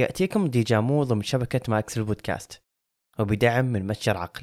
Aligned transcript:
يأتيكم 0.00 0.46
ديجامو 0.46 1.02
ضمن 1.02 1.22
شبكة 1.22 1.60
ماكس 1.68 1.98
البودكاست 1.98 2.62
وبدعم 3.18 3.64
من 3.64 3.86
متجر 3.86 4.16
عقل. 4.16 4.42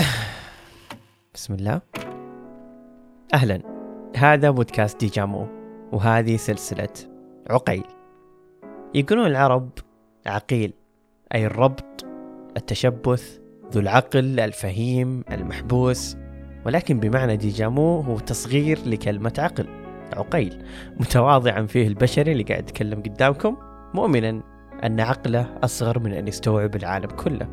بسم 1.34 1.54
الله. 1.54 1.80
أهلا. 3.34 3.62
هذا 4.16 4.50
بودكاست 4.50 5.00
ديجامو 5.00 5.46
وهذه 5.92 6.36
سلسلة 6.36 6.88
عقيل. 7.50 7.84
يقولون 8.94 9.26
العرب 9.26 9.70
عقيل 10.26 10.72
أي 11.34 11.46
الربط 11.46 12.04
التشبث 12.56 13.38
ذو 13.72 13.80
العقل 13.80 14.40
الفهيم 14.40 15.24
المحبوس. 15.30 16.16
ولكن 16.66 17.00
بمعنى 17.00 17.36
ديجامو 17.36 18.00
هو 18.00 18.18
تصغير 18.18 18.78
لكلمة 18.86 19.34
عقل. 19.38 19.81
عقيل 20.14 20.64
متواضعا 21.00 21.66
فيه 21.66 21.88
البشري 21.88 22.32
اللي 22.32 22.42
قاعد 22.42 22.62
يتكلم 22.62 23.02
قدامكم 23.02 23.56
مؤمنا 23.94 24.42
أن 24.84 25.00
عقله 25.00 25.58
أصغر 25.64 25.98
من 25.98 26.12
أن 26.12 26.28
يستوعب 26.28 26.76
العالم 26.76 27.10
كله. 27.10 27.48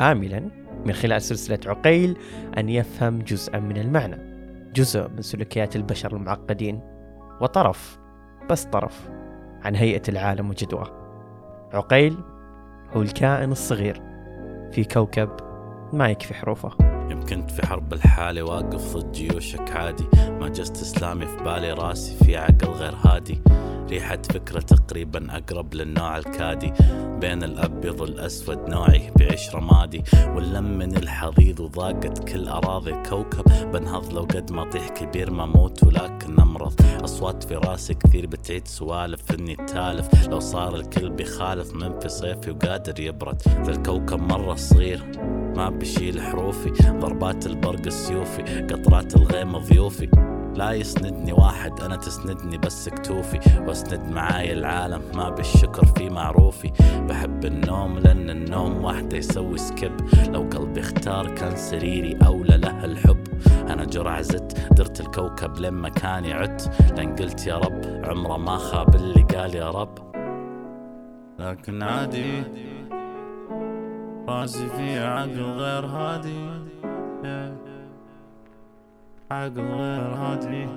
آملا 0.00 0.50
من 0.86 0.92
خلال 0.92 1.22
سلسلة 1.22 1.58
عقيل 1.66 2.16
أن 2.58 2.68
يفهم 2.68 3.18
جزءا 3.18 3.58
من 3.58 3.76
المعنى 3.76 4.16
جزء 4.72 5.08
من 5.08 5.22
سلوكيات 5.22 5.76
البشر 5.76 6.16
المعقدين. 6.16 6.80
وطرف 7.40 7.98
بس 8.50 8.64
طرف 8.64 9.08
عن 9.62 9.74
هيئة 9.74 10.02
العالم 10.08 10.50
وجدواه 10.50 10.90
عقيل 11.72 12.16
هو 12.96 13.02
الكائن 13.02 13.52
الصغير 13.52 14.02
في 14.72 14.84
كوكب 14.84 15.30
ما 15.92 16.08
يكفي 16.08 16.34
حروفه. 16.34 16.97
يمكن 17.10 17.46
في 17.46 17.66
حرب 17.66 17.92
الحالة 17.92 18.42
واقف 18.42 18.96
ضد 18.96 19.12
جيوشك 19.12 19.70
عادي. 19.70 20.04
ما 20.40 20.48
جست 20.48 20.76
إسلامي 20.76 21.26
في 21.26 21.44
بالي 21.44 21.72
راسي 21.72 22.16
في 22.24 22.36
عقل 22.36 22.68
غير 22.68 22.94
هادي. 23.04 23.42
ريحة 23.90 24.18
فكرة 24.32 24.60
تقريبا 24.60 25.36
أقرب 25.36 25.74
للنوع 25.74 26.18
الكادي. 26.18 26.72
بين 27.20 27.44
الأبيض 27.44 28.00
والأسود 28.00 28.68
نوعي 28.68 29.10
بعيش 29.18 29.54
رمادي. 29.54 30.02
واللم 30.34 30.78
من 30.78 30.96
الحضيض 30.96 31.60
وضاقت 31.60 32.28
كل 32.32 32.48
أراضي 32.48 32.90
الكوكب 32.90 33.72
بنهض 33.72 34.12
لو 34.12 34.22
قد 34.22 34.52
ما 34.52 34.70
طيح 34.70 34.88
كبير 34.88 35.30
ما 35.30 35.46
موت 35.46 35.84
ولكن 35.84 36.40
أمرض. 36.40 36.74
أصوات 37.04 37.44
في 37.44 37.54
راسي 37.54 37.94
كثير 37.94 38.26
بتعيد 38.26 38.68
سوالف 38.68 39.32
إني 39.32 39.56
تالف. 39.56 40.28
لو 40.28 40.40
صار 40.40 40.76
الكل 40.76 41.10
بيخالف 41.10 41.74
من 41.74 42.00
في 42.00 42.08
صيفي 42.08 42.50
وقادر 42.50 43.00
يبرد. 43.00 43.42
ذا 43.48 43.72
الكوكب 43.72 44.20
مرة 44.20 44.54
صغير. 44.54 45.37
ما 45.58 45.70
بشيل 45.70 46.20
حروفي 46.20 46.70
ضربات 46.90 47.46
البرق 47.46 47.88
سيوفي 47.88 48.42
قطرات 48.42 49.16
الغيم 49.16 49.58
ضيوفي 49.58 50.08
لا 50.56 50.72
يسندني 50.72 51.32
واحد 51.32 51.80
أنا 51.80 51.96
تسندني 51.96 52.58
بس 52.58 52.88
كتوفي. 52.88 53.40
وأسند 53.66 54.12
معاي 54.12 54.52
العالم 54.52 55.02
ما 55.14 55.30
بالشكر 55.30 55.86
في 55.86 56.10
معروفي. 56.10 56.72
بحب 57.08 57.44
النوم 57.44 57.98
لأن 57.98 58.30
النوم 58.30 58.84
وحده 58.84 59.16
يسوي 59.16 59.58
سكيب. 59.58 59.96
لو 60.28 60.40
قلبي 60.40 60.80
اختار 60.80 61.34
كان 61.34 61.56
سريري 61.56 62.18
أولى 62.26 62.56
له 62.56 62.84
الحب. 62.84 63.24
أنا 63.68 63.84
جرع 63.84 64.20
زدت 64.20 64.72
درت 64.72 65.00
الكوكب 65.00 65.58
لين 65.58 65.74
مكاني 65.74 66.32
عدت. 66.32 66.92
لأن 66.96 67.16
قلت 67.16 67.46
يا 67.46 67.58
رب 67.58 67.80
عمره 68.04 68.36
ما 68.36 68.56
خاب 68.56 68.94
اللي 68.94 69.22
قال 69.22 69.54
يا 69.54 69.70
رب. 69.70 69.98
لكن 71.38 71.82
عادي. 71.82 72.42
راسي 74.28 74.66
في 74.68 74.98
عقل 74.98 75.40
غير 75.42 75.86
هادي. 75.86 76.48
عقل 79.30 79.60
غير 79.60 80.14
هادي. 80.20 80.68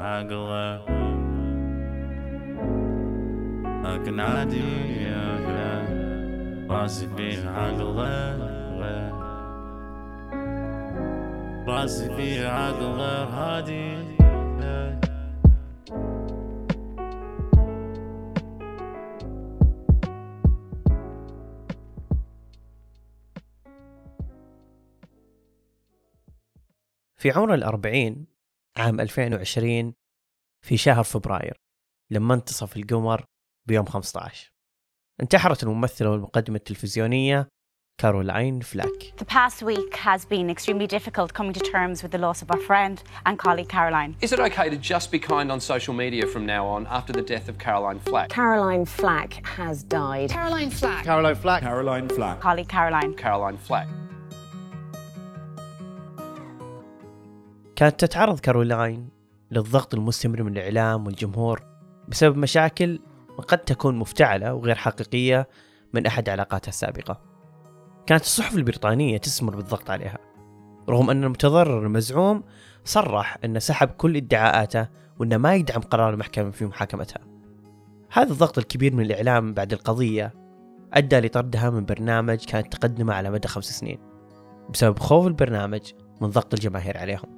عقل 0.00 0.34
غير 0.34 0.80
لكن 3.84 4.20
عادي. 4.20 5.08
راسي 6.70 7.06
في 7.16 7.48
عقل 7.48 7.82
غير 7.82 8.48
راسي 11.68 12.16
في 12.16 12.46
عقل 12.46 12.84
غير 12.84 13.26
هادي. 13.26 14.17
في 27.20 27.30
عمر 27.30 27.54
الأربعين 27.54 28.26
عام 28.76 29.00
2020 29.00 29.94
في 30.66 30.76
شهر 30.76 31.04
فبراير 31.04 31.60
لما 32.12 32.34
انتصف 32.34 32.76
القمر 32.76 33.24
بيوم 33.68 33.86
15 33.86 34.50
انتحرت 35.20 35.62
الممثلة 35.62 36.10
والمقدمة 36.10 36.56
التلفزيونية 36.56 37.48
كارولاين 38.00 38.60
فلاك. 38.60 39.14
The 39.16 39.24
past 39.24 39.62
week 39.62 39.94
has 39.96 40.24
been 40.24 40.48
extremely 40.48 40.86
difficult 40.86 41.34
coming 41.34 41.52
to 41.52 41.60
terms 41.60 42.02
with 42.02 42.12
the 42.12 42.18
loss 42.18 42.42
of 42.42 42.50
our 42.52 42.60
friend 42.68 43.02
and 43.26 43.36
colleague 43.36 43.68
Caroline. 43.68 44.14
Is 44.20 44.32
it 44.32 44.38
okay 44.38 44.68
to 44.70 44.76
just 44.76 45.10
be 45.10 45.18
kind 45.18 45.50
on 45.50 45.60
social 45.60 45.94
media 45.94 46.24
from 46.32 46.46
now 46.46 46.64
on 46.74 46.86
after 46.98 47.12
the 47.12 47.24
death 47.32 47.48
of 47.48 47.58
Caroline 47.58 48.00
Flack? 48.08 48.28
Caroline 48.28 48.84
Flack 48.84 49.30
has 49.58 49.76
died. 49.82 50.30
Caroline 50.30 50.70
Flack. 50.70 51.02
Caroline 51.04 51.38
Flack. 51.44 51.60
Caroline 51.62 52.08
Flack. 52.16 52.36
Colleague 52.40 52.70
Caroline. 52.76 53.12
Caroline 53.14 53.58
Flack. 53.68 53.88
كانت 57.78 58.04
تتعرض 58.04 58.40
كارولاين 58.40 59.08
للضغط 59.50 59.94
المستمر 59.94 60.42
من 60.42 60.52
الإعلام 60.52 61.06
والجمهور 61.06 61.62
بسبب 62.08 62.36
مشاكل 62.36 63.00
قد 63.48 63.58
تكون 63.58 63.96
مفتعلة 63.96 64.54
وغير 64.54 64.74
حقيقية 64.74 65.48
من 65.92 66.06
أحد 66.06 66.28
علاقاتها 66.28 66.68
السابقة. 66.68 67.20
كانت 68.06 68.22
الصحف 68.22 68.56
البريطانية 68.56 69.18
تسمر 69.18 69.56
بالضغط 69.56 69.90
عليها 69.90 70.18
رغم 70.88 71.10
أن 71.10 71.24
المتضرر 71.24 71.86
المزعوم 71.86 72.42
صرح 72.84 73.38
أنه 73.44 73.58
سحب 73.58 73.88
كل 73.88 74.16
ادعاءاته 74.16 74.88
وأنه 75.18 75.36
ما 75.36 75.54
يدعم 75.54 75.80
قرار 75.80 76.14
المحكمة 76.14 76.50
في 76.50 76.66
محاكمتها. 76.66 77.22
هذا 78.12 78.32
الضغط 78.32 78.58
الكبير 78.58 78.94
من 78.94 79.04
الإعلام 79.04 79.54
بعد 79.54 79.72
القضية 79.72 80.34
أدى 80.92 81.20
لطردها 81.20 81.70
من 81.70 81.84
برنامج 81.84 82.44
كانت 82.44 82.72
تقدمه 82.72 83.14
على 83.14 83.30
مدى 83.30 83.48
خمس 83.48 83.78
سنين 83.78 83.98
بسبب 84.70 84.98
خوف 84.98 85.26
البرنامج 85.26 85.92
من 86.20 86.30
ضغط 86.30 86.54
الجماهير 86.54 86.98
عليهم. 86.98 87.37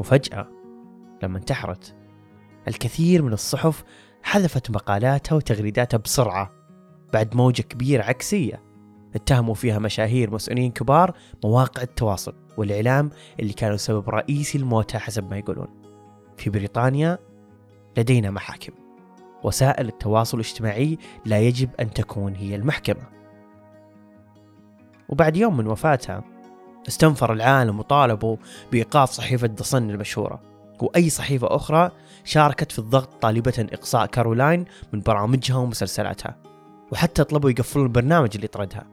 وفجأة 0.00 0.48
لما 1.22 1.38
انتحرت 1.38 1.94
الكثير 2.68 3.22
من 3.22 3.32
الصحف 3.32 3.84
حذفت 4.22 4.70
مقالاتها 4.70 5.36
وتغريداتها 5.36 5.98
بسرعة 5.98 6.52
بعد 7.12 7.36
موجة 7.36 7.62
كبيرة 7.62 8.02
عكسية 8.02 8.62
اتهموا 9.14 9.54
فيها 9.54 9.78
مشاهير 9.78 10.30
مسؤولين 10.30 10.72
كبار 10.72 11.16
مواقع 11.44 11.82
التواصل 11.82 12.34
والإعلام 12.56 13.10
اللي 13.40 13.52
كانوا 13.52 13.76
سبب 13.76 14.10
رئيسي 14.10 14.58
لموتها 14.58 14.98
حسب 14.98 15.30
ما 15.30 15.38
يقولون. 15.38 15.68
في 16.36 16.50
بريطانيا 16.50 17.18
لدينا 17.98 18.30
محاكم. 18.30 18.72
وسائل 19.44 19.88
التواصل 19.88 20.40
الاجتماعي 20.40 20.98
لا 21.24 21.40
يجب 21.40 21.70
أن 21.80 21.90
تكون 21.90 22.34
هي 22.34 22.54
المحكمة. 22.54 23.02
وبعد 25.08 25.36
يوم 25.36 25.56
من 25.56 25.66
وفاتها 25.66 26.24
استنفر 26.90 27.32
العالم 27.32 27.78
وطالبوا 27.78 28.36
بإيقاف 28.72 29.10
صحيفة 29.10 29.46
The 29.46 29.68
Sun 29.68 29.90
المشهورة. 29.90 30.40
وأي 30.80 31.10
صحيفة 31.10 31.56
أخرى 31.56 31.90
شاركت 32.24 32.72
في 32.72 32.78
الضغط 32.78 33.22
طالبة 33.22 33.66
إقصاء 33.72 34.06
كارولاين 34.06 34.64
من 34.92 35.00
برامجها 35.00 35.56
ومسلسلاتها. 35.56 36.36
وحتى 36.92 37.24
طلبوا 37.24 37.50
يقفلون 37.50 37.86
البرنامج 37.86 38.30
اللي 38.34 38.46
طردها. 38.46 38.86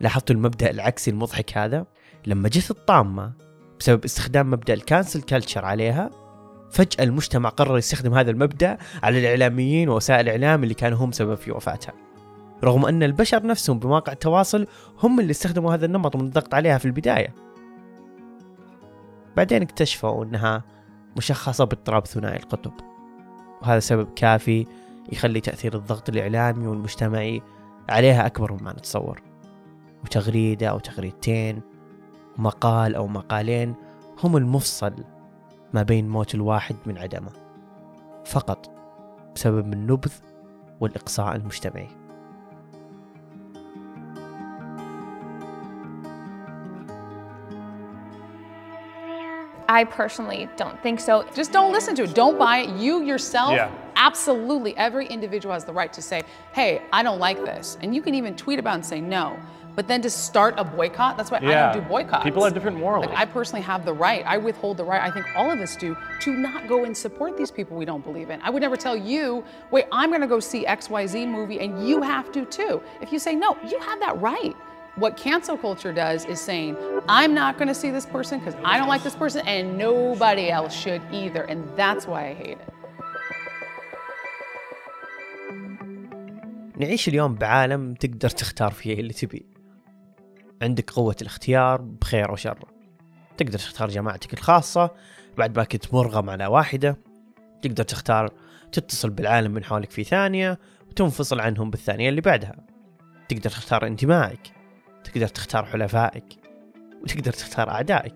لاحظتوا 0.00 0.36
المبدأ 0.36 0.70
العكسي 0.70 1.10
المضحك 1.10 1.58
هذا؟ 1.58 1.86
لما 2.26 2.48
جت 2.48 2.70
الطامة 2.70 3.32
بسبب 3.80 4.04
استخدام 4.04 4.50
مبدأ 4.50 4.74
ال 4.74 4.81
cancel 4.81 5.22
culture 5.22 5.64
عليها 5.64 6.10
فجأة 6.70 7.04
المجتمع 7.04 7.48
قرر 7.48 7.78
يستخدم 7.78 8.14
هذا 8.14 8.30
المبدأ 8.30 8.78
على 9.02 9.18
الإعلاميين 9.18 9.88
ووسائل 9.88 10.20
الإعلام 10.20 10.62
اللي 10.62 10.74
كانوا 10.74 10.98
هم 10.98 11.12
سبب 11.12 11.34
في 11.34 11.50
وفاتها. 11.50 12.07
رغم 12.64 12.86
أن 12.86 13.02
البشر 13.02 13.46
نفسهم 13.46 13.78
بمواقع 13.78 14.12
التواصل 14.12 14.66
هم 15.02 15.20
اللي 15.20 15.30
استخدموا 15.30 15.74
هذا 15.74 15.86
النمط 15.86 16.16
من 16.16 16.24
الضغط 16.24 16.54
عليها 16.54 16.78
في 16.78 16.84
البداية. 16.84 17.34
بعدين 19.36 19.62
اكتشفوا 19.62 20.24
أنها 20.24 20.64
مشخصة 21.16 21.64
باضطراب 21.64 22.06
ثنائي 22.06 22.36
القطب 22.36 22.72
وهذا 23.62 23.80
سبب 23.80 24.08
كافي 24.16 24.66
يخلي 25.12 25.40
تأثير 25.40 25.74
الضغط 25.74 26.08
الإعلامي 26.08 26.66
والمجتمعي 26.66 27.42
عليها 27.88 28.26
أكبر 28.26 28.52
مما 28.52 28.72
نتصور. 28.72 29.22
وتغريدة 30.04 30.66
أو 30.66 30.78
تغريدتين 30.78 31.60
ومقال 32.38 32.94
أو 32.94 33.06
مقالين 33.06 33.74
هم 34.24 34.36
المفصل 34.36 34.94
ما 35.74 35.82
بين 35.82 36.08
موت 36.08 36.34
الواحد 36.34 36.76
من 36.86 36.98
عدمه 36.98 37.30
فقط 38.24 38.70
بسبب 39.34 39.72
النبذ 39.72 40.12
والإقصاء 40.80 41.36
المجتمعي. 41.36 41.97
I 49.68 49.84
personally 49.84 50.48
don't 50.56 50.82
think 50.82 50.98
so. 50.98 51.24
Just 51.34 51.52
don't 51.52 51.72
listen 51.72 51.94
to 51.96 52.04
it. 52.04 52.14
Don't 52.14 52.38
buy 52.38 52.58
it. 52.58 52.70
You 52.70 53.02
yourself 53.02 53.52
Yeah. 53.52 53.70
absolutely 53.96 54.76
every 54.76 55.06
individual 55.06 55.52
has 55.52 55.64
the 55.64 55.72
right 55.72 55.92
to 55.92 56.00
say, 56.00 56.22
hey, 56.52 56.82
I 56.92 57.02
don't 57.02 57.18
like 57.18 57.44
this. 57.44 57.76
And 57.82 57.94
you 57.94 58.00
can 58.00 58.14
even 58.14 58.34
tweet 58.34 58.58
about 58.58 58.72
it 58.72 58.74
and 58.76 58.86
say 58.86 59.00
no. 59.00 59.36
But 59.76 59.86
then 59.86 60.02
to 60.02 60.10
start 60.10 60.54
a 60.56 60.64
boycott, 60.64 61.16
that's 61.16 61.30
why 61.30 61.38
I 61.38 61.40
don't 61.72 61.82
do 61.84 61.88
boycotts. 61.88 62.24
People 62.24 62.42
have 62.42 62.52
different 62.52 62.78
morals. 62.78 63.06
Like 63.06 63.16
I 63.16 63.24
personally 63.26 63.60
have 63.62 63.84
the 63.84 63.92
right, 63.92 64.24
I 64.26 64.36
withhold 64.36 64.76
the 64.76 64.84
right, 64.84 65.00
I 65.00 65.08
think 65.12 65.26
all 65.36 65.52
of 65.52 65.60
us 65.60 65.76
do, 65.76 65.96
to 66.22 66.32
not 66.32 66.66
go 66.66 66.84
and 66.84 66.96
support 66.96 67.36
these 67.36 67.52
people 67.52 67.76
we 67.76 67.84
don't 67.84 68.02
believe 68.02 68.30
in. 68.30 68.40
I 68.42 68.50
would 68.50 68.60
never 68.60 68.76
tell 68.76 68.96
you, 68.96 69.44
wait, 69.70 69.84
I'm 69.92 70.10
gonna 70.10 70.26
go 70.26 70.40
see 70.40 70.64
XYZ 70.64 71.28
movie 71.28 71.60
and 71.60 71.86
you 71.86 72.02
have 72.02 72.32
to 72.32 72.44
too. 72.46 72.82
If 73.00 73.12
you 73.12 73.20
say 73.20 73.36
no, 73.36 73.56
you 73.68 73.78
have 73.78 74.00
that 74.00 74.20
right. 74.20 74.56
What 74.98 75.16
cancel 75.16 75.56
culture 75.56 75.92
does 75.92 76.24
is 76.24 76.40
saying, 76.40 76.76
I'm 77.08 77.32
not 77.32 77.56
gonna 77.58 77.78
see 77.82 77.90
this 77.90 78.06
person 78.16 78.40
because 78.40 78.56
I 78.64 78.78
don't 78.78 78.88
like 78.88 79.04
this 79.04 79.14
person 79.14 79.46
and 79.46 79.78
nobody 79.78 80.50
else 80.50 80.74
should 80.74 81.02
either. 81.12 81.42
And 81.44 81.60
that's 81.76 82.04
why 82.10 82.22
I 82.30 82.34
hate 82.34 82.58
it. 82.58 82.68
نعيش 86.76 87.08
اليوم 87.08 87.34
بعالم 87.34 87.94
تقدر 87.94 88.30
تختار 88.30 88.70
فيه 88.70 89.00
اللي 89.00 89.12
تبي 89.12 89.46
عندك 90.62 90.90
قوة 90.90 91.16
الاختيار 91.22 91.80
بخير 91.80 92.30
وشر 92.30 92.58
تقدر 93.36 93.58
تختار 93.58 93.88
جماعتك 93.88 94.34
الخاصة 94.34 94.90
بعد 95.38 95.58
ما 95.58 95.64
كنت 95.64 95.94
مرغم 95.94 96.30
على 96.30 96.46
واحدة 96.46 96.96
تقدر 97.62 97.84
تختار 97.84 98.30
تتصل 98.72 99.10
بالعالم 99.10 99.50
من 99.50 99.64
حولك 99.64 99.90
في 99.90 100.04
ثانية 100.04 100.58
وتنفصل 100.90 101.40
عنهم 101.40 101.70
بالثانية 101.70 102.08
اللي 102.08 102.20
بعدها 102.20 102.56
تقدر 103.28 103.50
تختار 103.50 103.86
انتمائك 103.86 104.57
تقدر 105.08 105.28
تختار 105.28 105.64
حلفائك 105.64 106.24
وتقدر 107.02 107.32
تختار 107.32 107.70
أعدائك. 107.70 108.14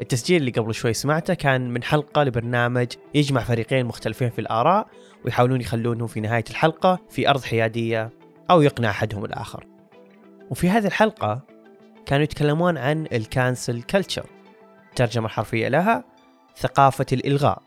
التسجيل 0.00 0.40
اللي 0.40 0.50
قبل 0.50 0.74
شوي 0.74 0.92
سمعته 0.92 1.34
كان 1.34 1.70
من 1.70 1.82
حلقة 1.82 2.24
لبرنامج 2.24 2.86
يجمع 3.14 3.40
فريقين 3.40 3.86
مختلفين 3.86 4.30
في 4.30 4.40
الآراء 4.40 4.86
ويحاولون 5.24 5.60
يخلونهم 5.60 6.06
في 6.06 6.20
نهاية 6.20 6.44
الحلقة 6.50 6.98
في 7.10 7.28
أرض 7.28 7.44
حيادية 7.44 8.10
أو 8.50 8.62
يقنع 8.62 8.90
أحدهم 8.90 9.24
الآخر. 9.24 9.66
وفي 10.50 10.70
هذه 10.70 10.86
الحلقة 10.86 11.40
كانوا 12.06 12.24
يتكلمون 12.24 12.78
عن 12.78 13.06
ال 13.12 13.22
cancel 13.22 13.82
culture 13.82 14.26
الترجمة 14.88 15.26
الحرفية 15.26 15.68
لها 15.68 16.04
ثقافة 16.56 17.06
الإلغاء 17.12 17.62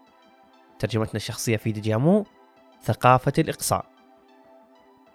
ترجمتنا 0.80 1.16
الشخصية 1.16 1.58
في 1.58 1.72
ديجامو 1.72 2.26
ثقافة 2.84 3.34
الإقصاء. 3.40 3.95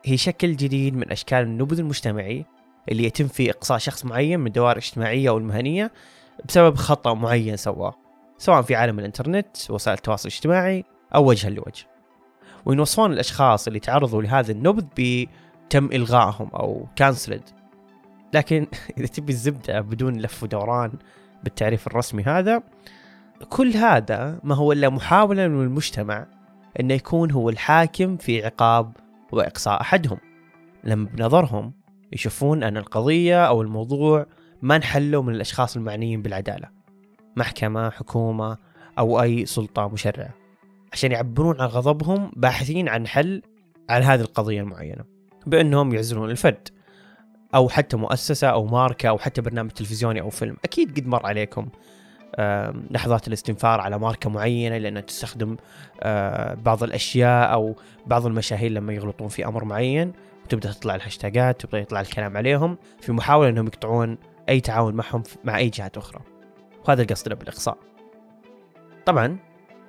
هي 0.05 0.17
شكل 0.17 0.57
جديد 0.57 0.97
من 0.97 1.13
أشكال 1.13 1.39
النبذ 1.39 1.79
المجتمعي 1.79 2.45
اللي 2.89 3.05
يتم 3.05 3.29
فيه 3.29 3.51
إقصاء 3.51 3.79
شخص 3.79 4.05
معين 4.05 4.41
من 4.41 4.47
الدوائر 4.47 4.73
الاجتماعية 4.73 5.29
أو 5.29 5.39
المهنية 5.39 5.93
بسبب 6.49 6.77
خطأ 6.77 7.15
معين 7.15 7.57
سواه 7.57 7.95
سواء 8.39 8.63
في 8.63 8.75
عالم 8.75 8.99
الإنترنت 8.99 9.71
وسائل 9.71 9.97
التواصل 9.97 10.29
الاجتماعي 10.29 10.85
أو 11.15 11.29
وجها 11.29 11.51
لوجه. 11.51 11.87
وينوصفون 12.65 13.13
الأشخاص 13.13 13.67
اللي 13.67 13.81
تعرضوا 13.81 14.23
لهذا 14.23 14.53
النبذ 14.53 14.85
بتم 14.97 15.85
إلغائهم 15.87 16.49
أو 16.55 16.87
كانسلد 16.97 17.43
لكن 18.35 18.67
إذا 18.99 19.07
تبي 19.07 19.33
الزبدة 19.33 19.81
بدون 19.81 20.21
لف 20.21 20.43
ودوران 20.43 20.93
بالتعريف 21.45 21.87
الرسمي 21.87 22.23
هذا 22.23 22.63
كل 23.49 23.77
هذا 23.77 24.39
ما 24.45 24.55
هو 24.55 24.73
إلا 24.73 24.89
محاولة 24.89 25.49
من 25.49 25.63
المجتمع 25.63 26.27
أنه 26.81 26.95
يكون 26.95 27.31
هو 27.31 27.49
الحاكم 27.49 28.17
في 28.17 28.45
عقاب 28.45 28.93
وإقصاء 29.33 29.81
أحدهم. 29.81 30.19
لما 30.85 31.09
بنظرهم 31.15 31.73
يشوفون 32.13 32.63
أن 32.63 32.77
القضية 32.77 33.47
أو 33.47 33.63
الموضوع 33.63 34.27
ما 34.63 34.77
انحلوا 34.77 35.23
من 35.23 35.35
الأشخاص 35.35 35.77
المعنيين 35.77 36.23
بالعدالة. 36.23 36.69
محكمة 37.37 37.91
حكومة 37.91 38.59
أو 38.99 39.23
أي 39.23 39.47
سلطة 39.47 39.89
مشرعة. 39.89 40.35
عشان 40.93 41.13
يعبرون 41.13 41.61
عن 41.61 41.67
غضبهم 41.67 42.33
باحثين 42.37 42.89
عن 42.89 43.07
حل 43.07 43.43
على 43.91 44.05
هذه 44.05 44.21
القضية 44.21 44.61
المعينة. 44.61 45.05
بأنهم 45.47 45.95
يعزلون 45.95 46.31
الفرد 46.31 46.69
أو 47.55 47.69
حتى 47.69 47.97
مؤسسة 47.97 48.49
أو 48.49 48.67
ماركة 48.67 49.09
أو 49.09 49.19
حتى 49.19 49.41
برنامج 49.41 49.71
تلفزيوني 49.71 50.21
أو 50.21 50.31
فيلم. 50.31 50.57
أكيد 50.65 51.01
قد 51.01 51.07
مر 51.07 51.27
عليكم 51.27 51.69
لحظات 52.91 53.29
الاستنفار 53.29 53.81
على 53.81 53.99
ماركة 53.99 54.31
معينة 54.31 54.79
لأنها 54.79 55.03
تستخدم 55.03 55.57
آه، 56.03 56.55
بعض 56.55 56.83
الأشياء 56.83 57.53
أو 57.53 57.77
بعض 58.07 58.27
المشاهير 58.27 58.71
لما 58.71 58.93
يغلطون 58.93 59.29
في 59.29 59.47
أمر 59.47 59.65
معين 59.65 60.13
وتبدأ 60.45 60.73
تطلع 60.73 60.95
الهاشتاجات 60.95 61.61
تبدأ 61.61 61.79
يطلع 61.79 62.01
الكلام 62.01 62.37
عليهم 62.37 62.79
في 63.01 63.13
محاولة 63.13 63.49
أنهم 63.49 63.67
يقطعون 63.67 64.19
أي 64.49 64.61
تعاون 64.61 64.95
معهم 64.95 65.23
مع 65.45 65.59
أي 65.59 65.69
جهات 65.69 65.97
أخرى. 65.97 66.21
وهذا 66.89 67.05
قصدنا 67.05 67.35
بالإقصاء. 67.35 67.79
طبعا 69.07 69.37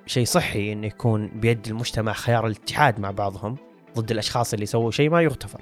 شيء 0.06 0.24
صحي 0.24 0.72
إنه 0.72 0.86
يكون 0.86 1.26
بيد 1.26 1.68
المجتمع 1.68 2.12
خيار 2.12 2.46
الاتحاد 2.46 3.00
مع 3.00 3.10
بعضهم 3.10 3.56
ضد 3.98 4.10
الأشخاص 4.10 4.54
اللي 4.54 4.66
سووا 4.66 4.90
شيء 4.90 5.10
ما 5.10 5.22
يغتفر. 5.22 5.60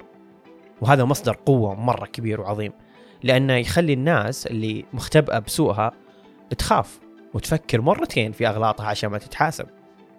وهذا 0.81 1.03
مصدر 1.05 1.37
قوة 1.45 1.75
مرة 1.75 2.05
كبير 2.05 2.41
وعظيم 2.41 2.71
لأنه 3.23 3.53
يخلي 3.53 3.93
الناس 3.93 4.47
اللي 4.47 4.85
مختبئة 4.93 5.39
بسوءها 5.39 5.91
تخاف 6.55 6.99
وتفكر 7.33 7.81
مرتين 7.81 8.31
في 8.31 8.47
أغلاطها 8.47 8.85
عشان 8.85 9.09
ما 9.09 9.17
تتحاسب. 9.17 9.65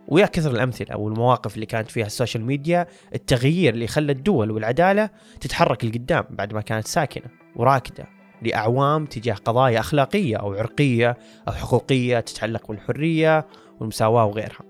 ويا 0.08 0.26
كثر 0.26 0.50
الأمثلة 0.50 0.96
والمواقف 0.96 1.55
اللي 1.55 1.67
كانت 1.67 1.90
فيها 1.90 2.06
ال 2.06 2.12
social 2.12 2.44
media 2.44 2.86
التغيير 3.14 3.75
اللي 3.75 3.87
خلى 3.87 4.12
الدول 4.12 4.50
والعدالة 4.50 5.11
تتحرك 5.40 5.84
لقدام 5.84 6.25
بعد 6.31 6.55
ما 6.55 6.61
كانت 6.61 6.87
ساكنة 6.87 7.25
وراكدة 7.56 8.06
لأعوام 8.43 9.06
تجاه 9.06 9.34
قضايا 9.34 9.81
أخلاقية 9.81 10.37
أو 10.37 10.55
عرقية 10.55 11.17
أو 11.49 11.52
حقوقية 11.52 12.20
تتعلق 12.20 12.69
بالحرية 12.69 13.46
والمساواة 13.81 14.25
وغيرها. 14.25 14.61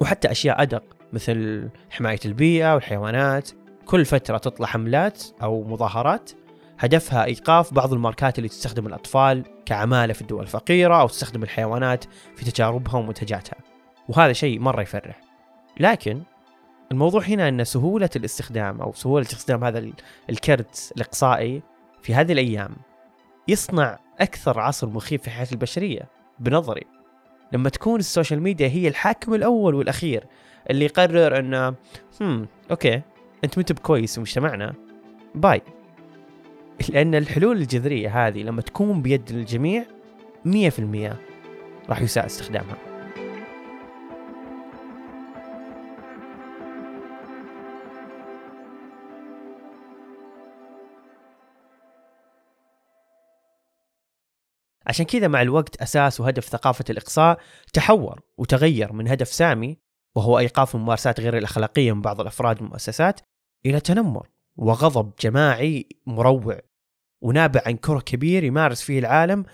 وحتى 0.00 0.30
أشياء 0.30 0.62
أدق 0.62 0.84
مثل 1.12 1.68
حماية 1.90 2.20
البيئة 2.24 2.74
والحيوانات. 2.74 3.50
كل 3.84 4.04
فترة 4.04 4.38
تطلع 4.38 4.66
حملات 4.66 5.22
أو 5.42 5.64
مظاهرات 5.64 6.30
هدفها 6.78 7.24
إيقاف 7.24 7.74
بعض 7.74 7.92
الماركات 7.92 8.38
اللي 8.38 8.48
تستخدم 8.48 8.86
الأطفال 8.86 9.44
كعمالة 9.66 10.12
في 10.12 10.22
الدول 10.22 10.42
الفقيرة 10.42 11.00
أو 11.00 11.06
تستخدم 11.08 11.42
الحيوانات 11.42 12.04
في 12.36 12.50
تجاربها 12.50 12.94
ومنتجاتها 12.96 13.56
وهذا 14.08 14.32
شيء 14.32 14.58
مرة 14.60 14.82
يفرح. 14.82 15.20
لكن 15.80 16.22
الموضوع 16.92 17.22
هنا 17.22 17.48
أن 17.48 17.64
سهولة 17.64 18.10
الاستخدام 18.16 18.80
أو 18.80 18.92
سهولة 18.92 19.24
استخدام 19.26 19.64
هذا 19.64 19.78
ال- 19.78 19.92
الكرت 20.30 20.92
الإقصائي 20.96 21.62
في 22.02 22.14
هذه 22.14 22.32
الأيام 22.32 22.76
يصنع 23.48 23.98
أكثر 24.20 24.60
عصر 24.60 24.88
مخيف 24.88 25.22
في 25.22 25.30
حياة 25.30 25.46
البشرية. 25.52 26.08
بنظري 26.38 26.82
لما 27.52 27.68
تكون 27.68 28.00
ال 28.00 28.06
social 28.06 28.42
media 28.42 28.68
هي 28.68 28.88
الحاكم 28.88 29.34
الأول 29.34 29.74
والأخير 29.74 30.24
اللي 30.70 30.84
يقرر 30.84 31.38
إنه 31.38 31.74
هم 32.20 32.46
okay 32.70 33.02
أنت 33.44 33.58
منت 33.58 33.74
بكويس 33.74 34.14
في 34.14 34.20
مجتمعنا 34.20 34.74
bye. 35.34 35.62
لأن 36.88 37.14
الحلول 37.14 37.56
الجذرية 37.56 38.26
هذه 38.26 38.42
لما 38.42 38.62
تكون 38.62 39.02
بيد 39.02 39.30
الجميع 39.30 39.84
100% 40.44 41.16
راح 41.88 42.00
يساء 42.00 42.26
استخدامها. 42.26 42.76
عشان 54.86 55.06
كذا 55.06 55.28
مع 55.28 55.42
الوقت 55.42 55.76
أساس 55.76 56.20
وهدف 56.20 56.44
ثقافة 56.44 56.84
الإقصاء 56.90 57.40
تحور 57.72 58.20
وتغير 58.38 58.92
من 58.92 59.08
هدف 59.08 59.28
سامي 59.28 59.78
وهو 60.16 60.38
إيقاف 60.38 60.74
الممارسات 60.74 61.20
غير 61.20 61.38
الأخلاقية 61.38 61.92
من 61.92 62.02
بعض 62.02 62.20
الأفراد 62.20 62.62
والمؤسسات 62.62 63.20
إلى 63.66 63.80
تنمر. 63.80 64.33
وغضب 64.56 65.12
جماعي 65.20 65.88
مروع 66.06 66.60
ونابع 67.22 67.62
عن 67.66 67.76
كره 67.76 68.00
كبير 68.00 68.44
يمارس 68.44 68.82
فيه 68.82 68.98
العالم 68.98 69.44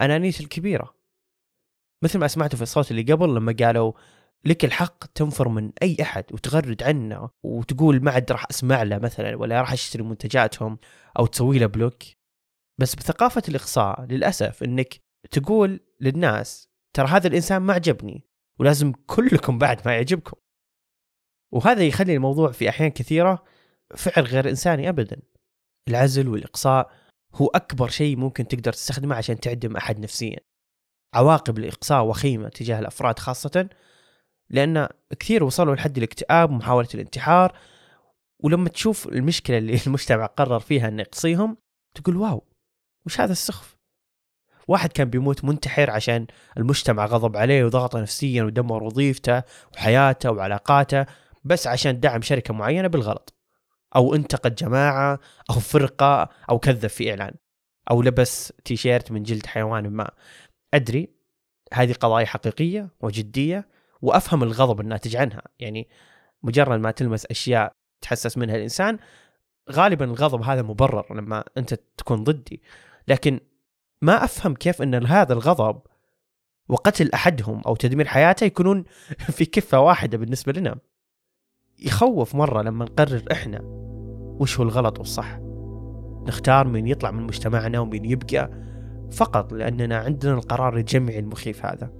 أنانيته 0.00 0.42
الكبيرة. 0.42 0.94
مثل 2.04 2.18
ما 2.18 2.28
سمعتوا 2.28 2.56
في 2.56 2.62
الصوت 2.62 2.90
اللي 2.90 3.12
قبل 3.12 3.34
لما 3.34 3.56
قالوا 3.60 3.92
لك 4.44 4.64
الحق 4.64 5.04
تنفر 5.06 5.48
من 5.48 5.72
أي 5.82 5.96
أحد 6.02 6.24
وتغرد 6.32 6.82
عنه 6.82 7.30
وتقول 7.42 8.04
ما 8.04 8.10
عاد 8.10 8.32
راح 8.32 8.46
أسمع 8.50 8.82
له 8.82 8.98
مثلا 8.98 9.36
ولا 9.36 9.60
راح 9.60 9.72
أشتري 9.72 10.02
منتجاتهم 10.02 10.78
أو 11.18 11.26
تسوي 11.26 11.58
له 11.58 11.66
بلوك. 11.66 12.02
بس 12.78 12.94
بثقافة 12.94 13.42
الإقصاء 13.48 14.04
للأسف 14.04 14.62
إنك 14.62 15.00
تقول 15.30 15.80
للناس 16.00 16.68
ترى 16.96 17.08
هذا 17.08 17.28
الإنسان 17.28 17.62
ما 17.62 17.74
عجبني 17.74 18.24
ولازم 18.58 18.92
كلكم 19.06 19.58
بعد 19.58 19.80
ما 19.86 19.94
يعجبكم. 19.94 20.36
وهذا 21.52 21.82
يخلي 21.82 22.14
الموضوع 22.14 22.52
في 22.52 22.68
أحيان 22.68 22.90
كثيرة 22.90 23.44
فعل 23.96 24.24
غير 24.24 24.48
إنساني 24.48 24.88
أبدا. 24.88 25.20
العزل 25.88 26.28
والإقصاء 26.28 26.90
هو 27.34 27.46
أكبر 27.46 27.88
شيء 27.88 28.16
ممكن 28.16 28.48
تقدر 28.48 28.72
تستخدمه 28.72 29.16
عشان 29.16 29.40
تعدم 29.40 29.76
أحد 29.76 29.98
نفسيا. 30.00 30.38
عواقب 31.14 31.58
الإقصاء 31.58 32.04
وخيمة 32.04 32.48
تجاه 32.48 32.78
الأفراد 32.78 33.18
خاصة 33.18 33.68
لأن 34.50 34.88
كثير 35.20 35.44
وصلوا 35.44 35.74
لحد 35.74 35.96
الاكتئاب 35.96 36.50
ومحاولة 36.50 36.88
الانتحار 36.94 37.58
ولما 38.40 38.68
تشوف 38.68 39.08
المشكلة 39.08 39.58
اللي 39.58 39.80
المجتمع 39.86 40.26
قرر 40.26 40.60
فيها 40.60 40.88
أنه 40.88 41.02
يقصيهم 41.02 41.56
تقول 41.94 42.16
واو 42.16 42.44
وش 43.06 43.20
هذا 43.20 43.32
السخف؟ 43.32 43.78
واحد 44.68 44.92
كان 44.92 45.10
بيموت 45.10 45.44
منتحر 45.44 45.90
عشان 45.90 46.26
المجتمع 46.56 47.06
غضب 47.06 47.36
عليه 47.36 47.64
وضغطه 47.64 48.00
نفسيا 48.00 48.42
ودمر 48.42 48.82
وظيفته 48.82 49.42
وحياته 49.74 50.30
وعلاقاته 50.30 51.06
بس 51.44 51.66
عشان 51.66 52.00
دعم 52.00 52.22
شركة 52.22 52.54
معينة 52.54 52.88
بالغلط. 52.88 53.37
أو 53.96 54.14
انتقد 54.14 54.54
جماعة 54.54 55.20
أو 55.50 55.54
فرقة 55.54 56.28
أو 56.50 56.58
كذب 56.58 56.86
في 56.86 57.10
إعلان 57.10 57.34
أو 57.90 58.02
لبس 58.02 58.52
تيشيرت 58.64 59.12
من 59.12 59.22
جلد 59.22 59.46
حيوان 59.46 59.90
ما. 59.90 60.10
أدري 60.74 61.08
هذه 61.72 61.92
قضايا 61.92 62.26
حقيقية 62.26 62.88
وجدية 63.00 63.68
وأفهم 64.02 64.42
الغضب 64.42 64.80
الناتج 64.80 65.16
عنها. 65.16 65.42
يعني 65.58 65.88
مجرد 66.42 66.80
ما 66.80 66.90
تلمس 66.90 67.26
أشياء 67.26 67.72
تحسس 68.00 68.38
منها 68.38 68.56
الإنسان 68.56 68.98
غالبا 69.70 70.04
الغضب 70.04 70.42
هذا 70.42 70.62
مبرر 70.62 71.14
لما 71.14 71.44
أنت 71.58 71.74
تكون 71.96 72.24
ضدي. 72.24 72.62
لكن 73.08 73.40
ما 74.02 74.24
أفهم 74.24 74.54
كيف 74.54 74.82
أن 74.82 75.06
هذا 75.06 75.32
الغضب 75.32 75.80
وقتل 76.68 77.10
أحدهم 77.14 77.62
أو 77.66 77.76
تدمير 77.76 78.06
حياته 78.06 78.44
يكونون 78.44 78.84
في 79.36 79.44
كفة 79.44 79.80
واحدة 79.80 80.18
بالنسبة 80.18 80.52
لنا. 80.52 80.78
يخوف 81.78 82.34
مرة 82.34 82.62
لما 82.62 82.84
نقرر 82.84 83.22
إحنا 83.32 83.60
وش 84.40 84.58
هو 84.58 84.64
الغلط 84.64 84.98
والصح 84.98 85.38
نختار 86.26 86.68
مين 86.68 86.86
يطلع 86.86 87.10
من 87.10 87.22
مجتمعنا 87.22 87.80
ومين 87.80 88.04
يبقى 88.04 88.50
فقط 89.10 89.52
لأننا 89.52 89.96
عندنا 89.96 90.34
القرار 90.34 90.76
الجمعي 90.76 91.18
المخيف 91.18 91.66
هذا 91.66 91.90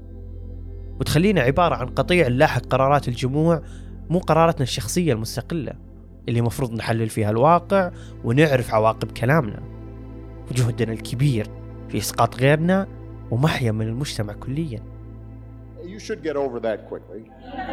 وتخلينا 1.01 1.41
عبارة 1.41 1.75
عن 1.75 1.87
قطيع 1.87 2.27
لاحق 2.27 2.67
قرارات 2.67 3.09
الجموع 3.09 3.63
مو 4.11 4.19
قراراتنا 4.19 4.63
الشخصية 4.63 5.13
المستقلة 5.13 5.73
اللي 6.29 6.41
مفروض 6.41 6.73
نحلل 6.73 7.09
فيها 7.09 7.31
الواقع 7.31 7.91
ونعرف 8.25 8.75
عواقب 8.75 9.13
كلامنا 9.13 9.63
وجهدنا 10.51 10.93
الكبير 10.93 11.47
في 11.89 11.99
إسقاط 11.99 12.37
غيرنا 12.37 12.87
ومحيا 13.31 13.73
من 13.73 13.87
المجتمع 13.87 14.33
كليا 14.33 14.83
You 15.85 16.01
should 16.01 16.23
get 16.23 16.37
over 16.37 16.59
that 16.61 16.79
quickly. 16.91 17.23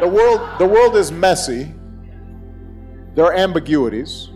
The 0.00 0.08
world, 0.16 0.40
the 0.58 0.68
world 0.74 0.94
is 1.02 1.10
messy. 1.12 1.66
There 3.16 3.24
are 3.24 3.32
ambiguities. 3.32 4.28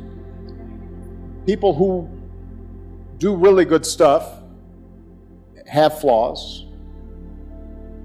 People 1.45 1.75
who 1.75 2.09
do 3.19 3.37
really 3.37 3.67
good 3.67 3.85
stuff 3.85 4.41
have 5.67 6.01
flaws. 6.01 6.65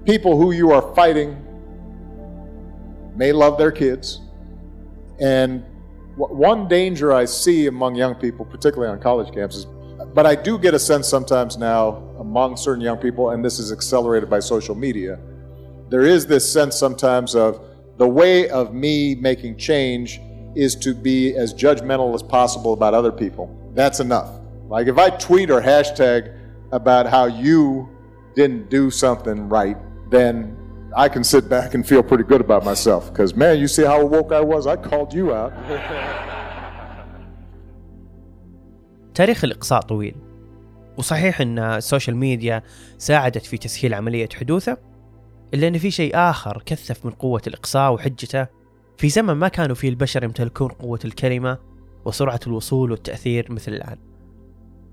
People 0.04 0.36
who 0.36 0.52
you 0.52 0.72
are 0.72 0.94
fighting 0.94 1.42
may 3.16 3.32
love 3.32 3.56
their 3.56 3.72
kids. 3.72 4.20
And 5.18 5.64
one 6.16 6.68
danger 6.68 7.10
I 7.10 7.24
see 7.24 7.68
among 7.68 7.94
young 7.94 8.14
people, 8.14 8.44
particularly 8.44 8.92
on 8.92 9.00
college 9.00 9.28
campuses, 9.34 9.64
but 10.14 10.26
I 10.26 10.34
do 10.34 10.58
get 10.58 10.74
a 10.74 10.78
sense 10.78 11.08
sometimes 11.08 11.56
now 11.56 12.02
among 12.18 12.58
certain 12.58 12.82
young 12.82 12.98
people, 12.98 13.30
and 13.30 13.42
this 13.42 13.58
is 13.58 13.72
accelerated 13.72 14.28
by 14.28 14.40
social 14.40 14.74
media. 14.74 15.18
There 15.88 16.02
is 16.02 16.26
this 16.26 16.50
sense 16.50 16.76
sometimes 16.76 17.34
of 17.34 17.62
the 17.96 18.06
way 18.06 18.50
of 18.50 18.74
me 18.74 19.14
making 19.14 19.56
change 19.56 20.20
is 20.55 20.75
to 20.75 20.93
be 20.93 21.35
as 21.35 21.53
judgmental 21.53 22.13
as 22.13 22.23
possible 22.23 22.73
about 22.73 22.93
other 22.93 23.11
people. 23.11 23.45
That's 23.73 23.99
enough. 23.99 24.29
Like 24.69 24.87
if 24.87 24.97
I 24.97 25.09
tweet 25.09 25.49
or 25.49 25.61
hashtag 25.61 26.33
about 26.71 27.05
how 27.07 27.25
you 27.25 27.89
didn't 28.35 28.69
do 28.69 28.89
something 28.89 29.49
right, 29.49 29.77
then 30.09 30.57
I 30.95 31.07
can 31.09 31.23
sit 31.23 31.49
back 31.49 31.73
and 31.73 31.87
feel 31.87 32.03
pretty 32.03 32.23
good 32.23 32.41
about 32.41 32.65
myself. 32.65 33.11
Because, 33.11 33.35
man, 33.35 33.59
you 33.59 33.67
see 33.67 33.83
how 33.83 34.05
woke 34.05 34.31
I 34.31 34.41
was? 34.41 34.67
I 34.67 34.75
called 34.75 35.13
you 35.13 35.33
out. 35.33 35.53
تاريخ 39.13 39.43
الإقصاء 39.43 39.81
طويل 39.81 40.15
وصحيح 40.97 41.41
أن 41.41 41.59
السوشيال 41.59 42.17
ميديا 42.17 42.63
ساعدت 42.97 43.45
في 43.45 43.57
تسهيل 43.57 43.93
عملية 43.93 44.29
حدوثه 44.39 44.77
إلا 45.53 45.67
أن 45.67 45.77
في 45.77 45.91
شيء 45.91 46.15
آخر 46.15 46.63
كثف 46.65 47.05
من 47.05 47.11
قوة 47.11 47.41
الإقصاء 47.47 47.93
وحجته 47.93 48.47
في 48.96 49.08
زمن 49.08 49.34
ما 49.34 49.48
كانوا 49.48 49.74
فيه 49.74 49.88
البشر 49.88 50.24
يمتلكون 50.24 50.68
قوة 50.68 50.98
الكلمة 51.04 51.58
وسرعة 52.04 52.40
الوصول 52.46 52.90
والتأثير 52.90 53.52
مثل 53.52 53.72
الآن. 53.72 53.98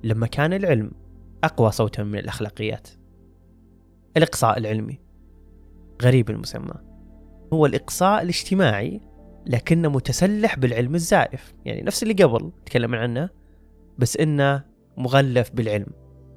لما 0.03 0.27
كان 0.27 0.53
العلم 0.53 0.91
أقوى 1.43 1.71
صوتا 1.71 2.03
من 2.03 2.19
الأخلاقيات. 2.19 2.87
الإقصاء 4.17 4.57
العلمي. 4.57 4.99
غريب 6.01 6.29
المسمى. 6.29 6.73
هو 7.53 7.65
الإقصاء 7.65 8.21
الاجتماعي 8.21 9.01
لكنه 9.45 9.89
متسلح 9.89 10.59
بالعلم 10.59 10.95
الزائف. 10.95 11.53
يعني 11.65 11.81
نفس 11.81 12.03
اللي 12.03 12.13
قبل 12.13 12.51
تكلمنا 12.65 13.01
عنه 13.01 13.29
بس 13.97 14.17
إنه 14.17 14.63
مغلف 14.97 15.51
بالعلم. 15.51 15.87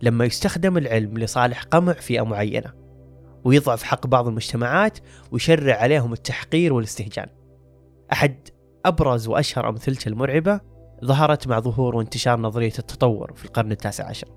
لما 0.03 0.25
يستخدم 0.25 0.77
العلم 0.77 1.19
لصالح 1.19 1.63
قمع 1.63 1.93
فئة 1.93 2.23
معينة 2.23 2.73
ويضعف 3.45 3.83
حق 3.83 4.07
بعض 4.07 4.29
المجتمعات 4.29 4.99
ويشرع 5.33 5.77
عليهم 5.77 6.13
التحقير 6.13 6.73
والاستهجان. 6.73 7.27
أحد 8.13 8.49
أبرز 8.85 9.29
وأشهر 9.29 9.69
أمثلته 9.69 10.09
المرعبة 10.09 10.61
ظهرت 11.05 11.49
مع 11.49 11.61
ظهور 11.61 11.97
وانتشار 11.97 12.41
نظرية 12.41 12.73
التطور 12.79 13.33
في 13.37 13.45
القرن 13.45 13.73
التاسع 13.73 14.07
عشر. 14.09 14.29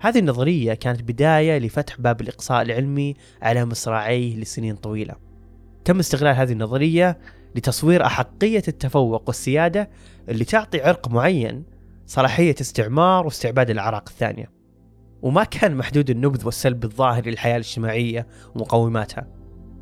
هذه 0.00 0.18
النظرية 0.18 0.74
كانت 0.74 1.02
بداية 1.02 1.58
لفتح 1.58 2.00
باب 2.00 2.20
الإقصاء 2.20 2.62
العلمي 2.62 3.14
على 3.42 3.64
مصراعيه 3.64 4.36
لسنين 4.36 4.76
طويلة. 4.76 5.14
تم 5.84 5.98
استغلال 5.98 6.36
هذه 6.36 6.52
النظرية 6.52 7.18
لتصوير 7.54 8.06
أحقية 8.06 8.62
التفوق 8.68 9.22
والسيادة 9.26 9.90
اللي 10.28 10.44
تعطي 10.44 10.80
عرق 10.80 11.08
معين 11.08 11.64
صلاحية 12.06 12.54
استعمار 12.60 13.24
واستعباد 13.24 13.70
الأعراق 13.70 14.08
الثانية. 14.08 14.50
وما 15.22 15.44
كان 15.44 15.76
محدود 15.76 16.10
النبذ 16.10 16.46
والسلب 16.46 16.84
الظاهر 16.84 17.26
للحياة 17.26 17.56
الاجتماعية 17.56 18.26
ومقوماتها 18.54 19.26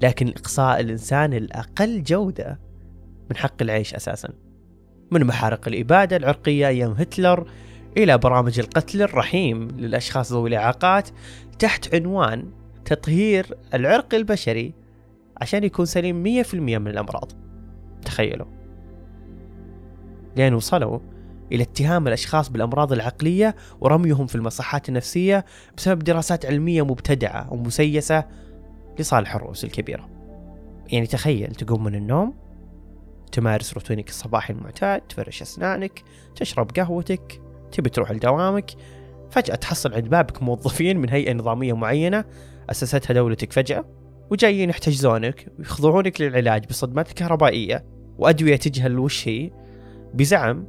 لكن 0.02 0.28
إقصاء 0.28 0.80
الإنسان 0.80 1.34
الأقل 1.34 2.02
جودة 2.02 2.65
من 3.30 3.36
حق 3.36 3.62
العيش 3.62 3.94
أساسا. 3.94 4.28
من 5.10 5.24
محارق 5.24 5.68
الإبادة 5.68 6.16
العرقية 6.16 6.68
أيام 6.68 6.92
هتلر 6.92 7.46
إلى 7.96 8.18
برامج 8.18 8.58
القتل 8.58 9.02
الرحيم 9.02 9.68
للأشخاص 9.68 10.32
ذوي 10.32 10.48
الإعاقات 10.48 11.08
تحت 11.58 11.94
عنوان 11.94 12.50
تطهير 12.84 13.56
العرق 13.74 14.14
البشري 14.14 14.74
عشان 15.40 15.64
يكون 15.64 15.86
سليم 15.86 16.22
100% 16.22 16.54
من 16.54 16.88
الأمراض. 16.88 17.32
تخيلوا. 18.04 18.46
لأن 20.36 20.54
وصلوا 20.54 20.98
إلى 21.52 21.62
اتهام 21.62 22.08
الأشخاص 22.08 22.48
بالأمراض 22.48 22.92
العقلية 22.92 23.56
ورميهم 23.80 24.26
في 24.26 24.34
المصحات 24.34 24.88
النفسية 24.88 25.44
بسبب 25.76 26.04
دراسات 26.04 26.46
علمية 26.46 26.84
مبتدعة 26.84 27.52
ومسيسة 27.52 28.24
لصالح 28.98 29.34
الرؤوس 29.34 29.64
الكبيرة. 29.64 30.08
يعني 30.92 31.06
تخيل 31.06 31.54
تقوم 31.54 31.84
من 31.84 31.94
النوم 31.94 32.34
تمارس 33.32 33.74
روتينك 33.74 34.08
الصباحي 34.08 34.52
المعتاد 34.52 35.00
تفرش 35.00 35.42
أسنانك 35.42 36.02
تشرب 36.36 36.70
قهوتك 36.70 37.40
تبي 37.72 37.90
تروح 37.90 38.10
لدوامك. 38.10 38.70
فجأة 39.30 39.54
تحصل 39.54 39.94
عند 39.94 40.08
بابك 40.08 40.42
موظفين 40.42 40.98
من 40.98 41.10
هيئة 41.10 41.32
نظامية 41.32 41.72
معينة 41.72 42.24
أسستها 42.70 43.14
دولتك 43.14 43.52
فجأة 43.52 43.84
وجايين 44.30 44.70
يحتجزونك 44.70 45.52
ويخضعونك 45.58 46.20
للعلاج 46.20 46.66
بصدمات 46.66 47.12
كهربائية 47.12 47.84
وأدوية 48.18 48.56
تجهل 48.56 48.98
وش 48.98 49.28
هي؟ 49.28 49.50
بزعم 50.14 50.66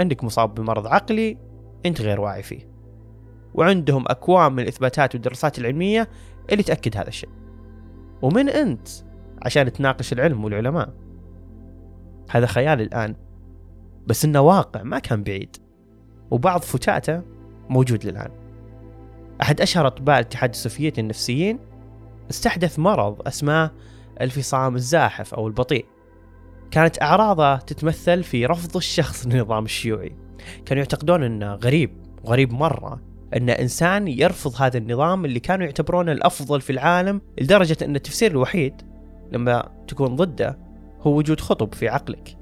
أنك 0.00 0.24
مصاب 0.24 0.54
بمرض 0.54 0.86
عقلي 0.86 1.38
أنت 1.86 2.00
غير 2.02 2.20
واعي 2.20 2.42
فيه. 2.42 2.68
وعندهم 3.54 4.04
أكوام 4.08 4.52
من 4.52 4.62
الإثباتات 4.62 5.14
والدراسات 5.14 5.58
العلمية 5.58 6.08
اللي 6.52 6.62
تأكد 6.62 6.96
هذا 6.96 7.08
الشيء. 7.08 7.30
ومن 8.22 8.48
أنت؟ 8.48 8.88
عشان 9.42 9.72
تناقش 9.72 10.12
العلم 10.12 10.44
والعلماء. 10.44 11.03
هذا 12.30 12.46
خيال 12.46 12.80
الآن 12.80 13.14
بس 14.06 14.24
إنه 14.24 14.40
واقع 14.40 14.82
ما 14.82 14.98
كان 14.98 15.22
بعيد. 15.22 15.56
وبعض 16.30 16.60
فتاته 16.60 17.22
موجود 17.68 18.06
للآن. 18.06 18.30
أحد 19.42 19.60
أشهر 19.60 19.86
أطباء 19.86 20.18
الاتحاد 20.18 20.50
السوفيتي 20.50 21.00
النفسيين 21.00 21.58
استحدث 22.30 22.78
مرض 22.78 23.28
أسمه 23.28 23.70
الفصام 24.20 24.74
الزاحف 24.74 25.34
أو 25.34 25.46
البطيء. 25.46 25.86
كانت 26.70 27.02
أعراضه 27.02 27.56
تتمثل 27.56 28.22
في 28.22 28.46
رفض 28.46 28.76
الشخص 28.76 29.26
للنظام 29.26 29.64
الشيوعي. 29.64 30.16
كانوا 30.66 30.82
يعتقدون 30.82 31.22
أنه 31.22 31.54
غريب 31.54 32.04
غريب 32.26 32.52
مرة 32.52 33.00
أن 33.36 33.50
إنسان 33.50 34.08
يرفض 34.08 34.62
هذا 34.62 34.78
النظام 34.78 35.24
اللي 35.24 35.40
كانوا 35.40 35.64
يعتبرونه 35.64 36.12
الأفضل 36.12 36.60
في 36.60 36.70
العالم 36.70 37.20
لدرجة 37.40 37.76
أن 37.82 37.96
التفسير 37.96 38.30
الوحيد 38.30 38.82
لما 39.32 39.70
تكون 39.88 40.16
ضده 40.16 40.58
هو 41.04 41.16
وجود 41.16 41.40
خطب 41.40 41.74
في 41.74 41.88
عقلك. 41.88 42.36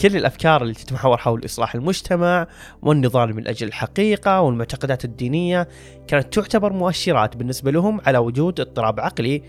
كل 0.00 0.16
الأفكار 0.16 0.62
اللي 0.62 0.74
تتمحور 0.74 1.16
حول 1.16 1.44
إصلاح 1.44 1.74
المجتمع 1.74 2.46
والنضال 2.82 3.36
من 3.36 3.48
أجل 3.48 3.66
الحقيقة 3.66 4.40
والمعتقدات 4.40 5.04
الدينية 5.04 5.68
كانت 6.06 6.34
تعتبر 6.34 6.72
مؤشرات 6.72 7.36
بالنسبة 7.36 7.70
لهم 7.70 8.00
على 8.06 8.18
وجود 8.18 8.60
اضطراب 8.60 9.00
عقلي 9.00 9.42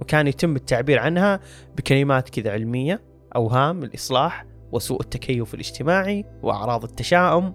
وكان 0.00 0.26
يتم 0.26 0.56
التعبير 0.56 0.98
عنها 0.98 1.40
بكلمات 1.76 2.28
كذا 2.28 2.52
علمية 2.52 3.02
أوهام 3.36 3.82
الإصلاح 3.82 4.46
وسوء 4.72 5.00
التكيف 5.00 5.54
الاجتماعي 5.54 6.24
وأعراض 6.42 6.84
التشاؤم. 6.84 7.54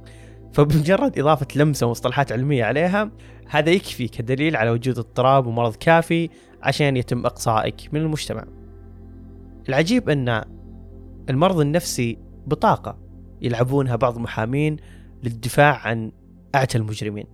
فبمجرد 0.54 1.20
إضافة 1.20 1.48
لمسة 1.56 1.88
ومصطلحات 1.88 2.32
علمية 2.32 2.64
عليها 2.64 3.12
هذا 3.50 3.70
يكفي 3.70 4.08
كدليل 4.08 4.56
على 4.56 4.70
وجود 4.70 4.98
اضطراب 4.98 5.48
ومرض 5.48 5.76
كافي 5.76 6.30
عشان 6.62 6.98
يتم 6.98 7.26
إقصائك 7.26 7.76
من 7.94 8.02
المجتمع. 8.02 8.61
العجيب 9.72 10.10
أن 10.10 10.42
المرض 11.30 11.60
النفسي 11.60 12.18
بطاقة 12.48 12.98
يلعبونها 13.42 13.96
بعض 13.96 14.16
المحامين 14.16 14.78
للدفاع 15.24 15.88
عن 15.88 16.12
أعتى 16.56 16.78
المجرمين 16.78 17.26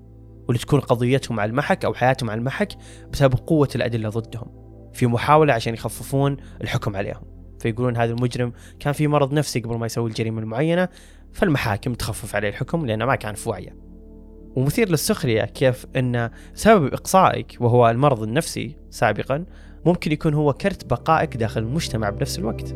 واللي 0.48 0.60
تكون 0.60 0.80
قضيتهم 0.80 1.40
على 1.40 1.50
المحك 1.50 1.86
أو 1.86 1.94
حياتهم 1.94 2.30
على 2.30 2.40
المحك 2.40 2.74
بسبب 3.12 3.34
قوة 3.34 3.70
الأدلة 3.76 4.10
ضدهم 4.10 4.48
في 4.94 5.08
محاولة 5.08 5.54
عشان 5.54 5.74
يخففون 5.74 6.38
الحكم 6.62 6.96
عليهم. 6.96 7.22
فيقولون 7.60 7.98
هذا 7.98 8.12
المجرم 8.12 8.54
كان 8.80 8.94
في 8.94 9.08
مرض 9.08 9.34
نفسي 9.34 9.60
قبل 9.60 9.78
ما 9.78 9.86
يسوي 9.86 10.10
الجريمة 10.10 10.42
المعينة 10.42 10.90
فالمحاكم 11.34 11.94
تخفف 11.94 12.36
عليه 12.36 12.50
الحكم 12.50 12.86
لأنه 12.86 13.06
ما 13.06 13.16
كان 13.16 13.34
في 13.34 13.50
وعيه 13.50 13.78
ومثير 14.56 14.90
للسخرية 14.90 15.46
كيف 15.46 15.86
أن 15.96 16.30
سبب 16.54 16.94
إقصائك 16.94 17.58
وهو 17.60 17.90
المرض 17.90 18.24
النفسي 18.24 18.76
سابقا 18.90 19.46
ممكن 19.88 20.12
يكون 20.12 20.34
هو 20.34 20.54
كرت 20.54 20.86
بقائك 20.86 21.38
داخل 21.38 21.62
المجتمع 21.62 22.10
بنفس 22.10 22.40
الوقت. 22.40 22.74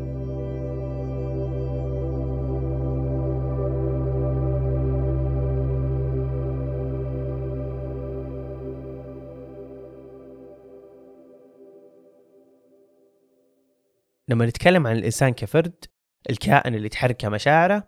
لما 14.27 14.46
نتكلم 14.46 14.88
عن 14.88 14.96
الإنسان 14.96 15.34
كفرد 15.34 15.86
الكائن 16.30 16.75
اللي 16.75 16.89
تحركه 16.89 17.30
مشاعره 17.30 17.88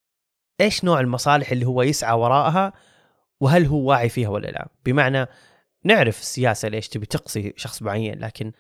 إيش 0.62 0.84
نوع 0.84 1.00
المصالح 1.00 1.52
اللي 1.52 1.66
هو 1.66 1.82
يسعى 1.82 2.18
وراءها؟ 2.18 2.74
وهل 3.42 3.66
هو 3.66 3.90
واعي 3.90 4.10
فيها 4.10 4.30
ولا 4.30 4.48
لا؟ 4.48 4.70
بمعنى 4.86 5.26
نعرف 5.84 6.20
السياسة 6.20 6.68
ليش 6.68 6.90
تبي 6.90 7.06
تقصي 7.06 7.54
شخص 7.56 7.82
معين 7.82 8.20
لكن 8.20 8.52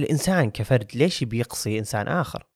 الإنسان 0.00 0.50
كفرد 0.50 0.96
ليش 0.96 1.24
بيقصي 1.24 1.78
إنسان 1.78 2.08
آخر؟ 2.08 2.46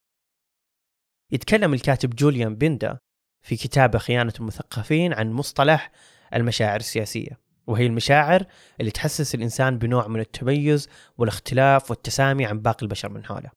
يتكلم 1.33 1.75
الكاتب 1.75 2.15
جوليان 2.15 2.57
بيندا 2.57 2.99
في 3.43 3.57
كتابه 3.57 3.99
خيانة 3.99 4.33
المثقفين 4.41 5.13
عن 5.13 5.33
مصطلح 5.33 5.91
المشاعر 6.35 6.77
السياسية 6.77 7.41
وهي 7.67 7.87
المشاعر 7.87 8.47
اللي 8.81 8.91
تحسس 8.91 9.35
الإنسان 9.35 9.79
بنوع 9.79 10.09
من 10.09 10.21
التميز 10.21 10.89
والاختلاف 11.19 11.91
والتسامي 11.91 12.47
عن 12.47 12.61
باقي 12.61 12.83
البشر 12.83 13.09
من 13.09 13.25
حوله. 13.25 13.51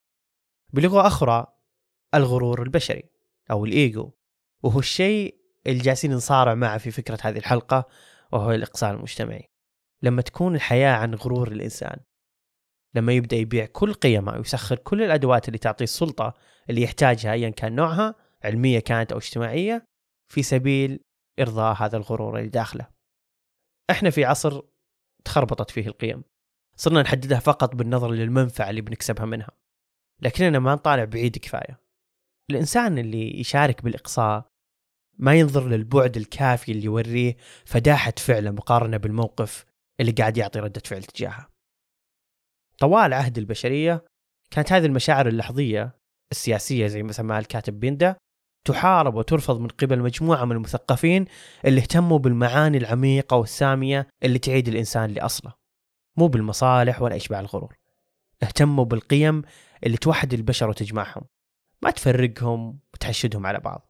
بلغة 0.74 1.08
أخرى 1.08 1.46
الغرور 2.15 2.63
البشري 2.63 3.03
أو 3.51 3.65
الإيجو 3.65 4.12
وهو 4.63 4.79
الشيء 4.79 5.38
اللي 5.67 5.84
جالسين 5.84 6.13
نصارع 6.13 6.53
معه 6.53 6.77
في 6.77 6.91
فكرة 6.91 7.17
هذه 7.22 7.38
الحلقة 7.38 7.86
وهو 8.32 8.51
الإقصاء 8.51 8.94
المجتمعي. 8.94 9.50
لما 10.01 10.22
تكون 10.22 10.56
الحياة 10.56 10.91
عن 10.91 11.15
غرور 11.15 11.51
الإنسان 11.51 12.00
لما 12.96 13.13
يبدأ 13.13 13.36
يبيع 13.36 13.65
كل 13.65 13.94
قيمه 13.94 14.38
ويسخر 14.38 14.75
كل 14.75 15.03
الأدوات 15.03 15.48
اللي 15.48 15.58
تعطيه 15.58 15.84
السلطة 15.84 16.34
اللي 16.70 16.82
يحتاجها 16.82 17.34
أيا 17.34 17.50
كان 17.50 17.75
نوعها 17.75 18.15
علمية 18.44 18.79
كانت 18.79 19.12
أو 19.12 19.17
اجتماعية 19.17 19.86
في 20.32 20.44
سبيل 20.44 21.00
إرضاء 21.39 21.75
هذا 21.75 21.98
الغرور 21.98 22.38
اللي 22.38 22.50
داخله. 22.50 22.88
إحنا 23.89 24.10
في 24.10 24.25
عصر 24.25 24.62
تخربطت 25.25 25.72
فيه 25.72 25.88
القيم. 25.88 26.24
صرنا 26.75 27.01
نحددها 27.01 27.39
فقط 27.39 27.75
بالنظر 27.75 28.12
للمنفعة 28.12 28.70
اللي 28.70 28.82
بنكسبها 28.82 29.25
منها. 29.25 29.51
لكننا 30.22 30.60
ما 30.60 30.74
نطالع 30.74 31.03
بعيد 31.03 31.38
كفاية. 31.38 31.79
الإنسان 32.51 32.98
اللي 32.98 33.39
يشارك 33.39 33.84
بالإقصاء 33.84 34.48
ما 35.20 35.36
ينظر 35.36 35.67
للبعد 35.67 36.17
الكافي 36.17 36.72
اللي 36.72 36.84
يوريه 36.84 37.38
فداحة 37.65 38.13
فعله 38.17 38.51
مقارنة 38.51 38.98
بالموقف 38.98 39.65
اللي 40.00 40.12
قاعد 40.12 40.38
يعطي 40.38 40.60
ردة 40.60 40.82
فعل 40.86 41.03
تجاهه. 41.03 41.57
طوال 42.79 43.13
عهد 43.13 43.38
البشرية 43.38 44.05
كانت 44.51 44.72
هذه 44.72 44.86
المشاعر 44.86 45.27
اللحظية 45.27 45.96
السياسية 46.31 46.88
زي 46.88 47.03
ما 47.03 47.12
سماها 47.12 47.39
الكاتب 47.39 47.79
بيندا 47.79 48.15
تحارب 48.67 49.15
وترفض 49.15 49.60
من 49.60 49.67
قبل 49.67 50.00
مجموعة 50.00 50.46
من 50.46 50.51
المثقفين 50.51 51.25
اللي 51.66 51.81
اهتموا 51.81 52.20
بالمعاني 52.20 52.77
العميقة 52.77 53.37
والسامية 53.37 54.07
اللي 54.24 54.40
تعيد 54.40 54.68
الإنسان 54.68 55.09
لأصله. 55.09 55.53
مو 56.18 56.27
بالمصالح 56.27 57.01
ولا 57.01 57.16
إشباع 57.16 57.40
الغرور. 57.40 57.75
اهتموا 58.44 58.85
بالقيم 58.85 59.42
اللي 59.83 59.98
توحد 59.98 60.33
البشر 60.33 60.70
وتجمعهم. 60.70 61.24
ما 61.81 61.92
تفرقهم 61.92 62.79
وتحشدهم 62.94 63.46
على 63.46 63.59
بعض. 63.59 63.90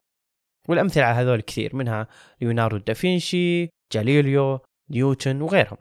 والأمثلة 0.69 1.03
على 1.03 1.15
هذول 1.15 1.41
كثير 1.41 1.75
منها 1.75 2.07
ليوناردو 2.41 2.77
دافنشي 2.77 3.69
جاليليو 3.93 4.59
نيوتن 4.89 5.41
وغيرهم. 5.41 5.77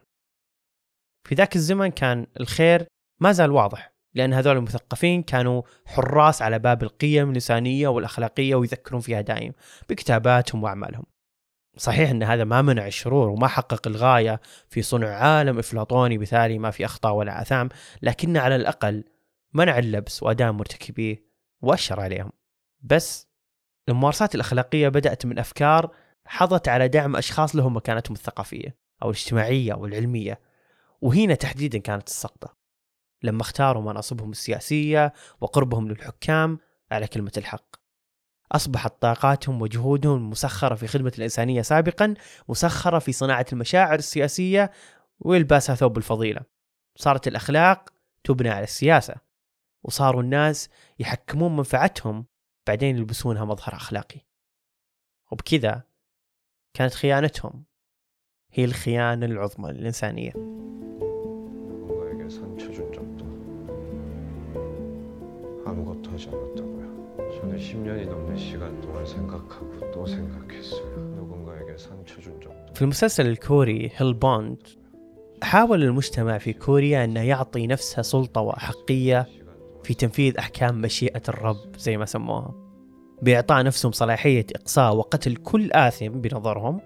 في 1.27 1.35
ذاك 1.35 1.55
الزمن 1.55 1.87
كان 1.87 2.27
الخير 2.39 2.87
ما 3.19 3.31
زال 3.31 3.51
واضح 3.51 3.93
لأن 4.13 4.33
هذول 4.33 4.57
المثقفين 4.57 5.23
كانوا 5.23 5.61
حراس 5.85 6.41
على 6.41 6.59
باب 6.59 6.83
القيم 6.83 7.29
الإنسانية 7.29 7.87
والأخلاقية 7.87 8.55
ويذكرون 8.55 9.01
فيها 9.01 9.21
دائم 9.21 9.53
بكتاباتهم 9.89 10.63
وأعمالهم. 10.63 11.03
صحيح 11.77 12.09
أن 12.09 12.23
هذا 12.23 12.43
ما 12.43 12.61
منع 12.61 12.87
الشرور 12.87 13.29
وما 13.29 13.47
حقق 13.47 13.87
الغاية 13.87 14.41
في 14.69 14.81
صنع 14.81 15.09
عالم 15.09 15.59
إفلاطوني 15.59 16.17
مثالي 16.17 16.59
ما 16.59 16.71
في 16.71 16.85
أخطاء 16.85 17.13
ولا 17.13 17.41
آثام 17.41 17.69
لكن 18.01 18.37
على 18.37 18.55
الأقل 18.55 19.03
منع 19.53 19.77
اللبس 19.77 20.23
وأداء 20.23 20.51
مرتكبيه 20.51 21.23
وأشر 21.61 21.99
عليهم. 21.99 22.31
بس 22.81 23.27
الممارسات 23.89 24.35
الأخلاقية 24.35 24.89
بدأت 24.89 25.25
من 25.25 25.39
أفكار 25.39 25.91
حظت 26.25 26.67
على 26.67 26.87
دعم 26.87 27.15
أشخاص 27.15 27.55
لهم 27.55 27.75
مكانتهم 27.75 28.13
الثقافية 28.13 28.77
أو 29.03 29.09
الاجتماعية 29.09 29.73
أو 29.73 29.85
العلمية 29.85 30.39
وهنا 31.01 31.35
تحديدا 31.35 31.77
كانت 31.77 32.07
السقطة. 32.07 32.56
لما 33.23 33.41
اختاروا 33.41 33.83
مناصبهم 33.91 34.31
السياسية 34.31 35.13
وقربهم 35.41 35.87
للحكام 35.87 36.59
على 36.91 37.07
كلمة 37.07 37.31
الحق. 37.37 37.75
أصبحت 38.51 39.01
طاقاتهم 39.01 39.61
وجهودهم 39.61 40.17
المسخرة 40.17 40.75
في 40.75 40.87
خدمة 40.87 41.11
الإنسانية 41.17 41.61
سابقا 41.61 42.13
مسخرة 42.49 42.99
في 42.99 43.11
صناعة 43.11 43.45
المشاعر 43.53 43.99
السياسية 43.99 44.71
وإلباسها 45.19 45.75
ثوب 45.75 45.97
الفضيلة. 45.97 46.41
صارت 46.95 47.27
الأخلاق 47.27 47.89
تبنى 48.23 48.49
على 48.49 48.63
السياسة 48.63 49.15
وصاروا 49.83 50.21
الناس 50.21 50.69
يحكمون 50.99 51.55
منفعتهم 51.55 52.25
بعدين 52.67 52.97
يلبسونها 52.97 53.45
مظهر 53.45 53.75
أخلاقي. 53.75 54.19
وبكذا 55.31 55.81
كانت 56.73 56.93
خيانتهم 56.93 57.65
هي 58.51 58.65
الخيانة 58.65 59.25
العظمى 59.25 59.71
للإنسانية. 59.71 60.33
아무것도 65.66 66.10
하지 66.10 66.28
않았다고요. 66.28 66.92
저는 67.40 67.58
10년이 67.58 68.08
넘는 68.08 68.36
시간 68.36 68.80
동안 68.80 69.06
생각하고 69.06 69.90
또 69.92 70.06
생각했어요. 70.06 70.96
누군가에게 70.96 71.76
상처 71.78 72.20
준 72.20 72.40
적도. 72.40 72.74
في 72.74 72.82
المسلسل 72.82 73.26
الكوري 73.26 73.90
هيل 73.96 74.14
بوند 74.14 74.58
حاول 75.42 75.82
المجتمع 75.82 76.38
في 76.38 76.52
كوريا 76.52 77.04
أنه 77.04 77.20
يعطي 77.20 77.66
نفسه 77.66 78.02
سلطة 78.02 78.40
وأحقية 78.40 79.26
في 79.84 79.94
تنفيذ 79.94 80.38
أحكام 80.38 80.80
مشيئة 80.80 81.22
الرب 81.28 81.76
زي 81.78 81.96
ما 81.96 82.04
سموها 82.04 82.54
بإعطاء 83.22 83.64
نفسهم 83.64 83.92
صلاحية 83.92 84.46
إقصاء 84.56 84.94
وقتل 84.96 85.36
كل 85.36 85.72
آثم 85.72 86.08
بنظرهم 86.08 86.80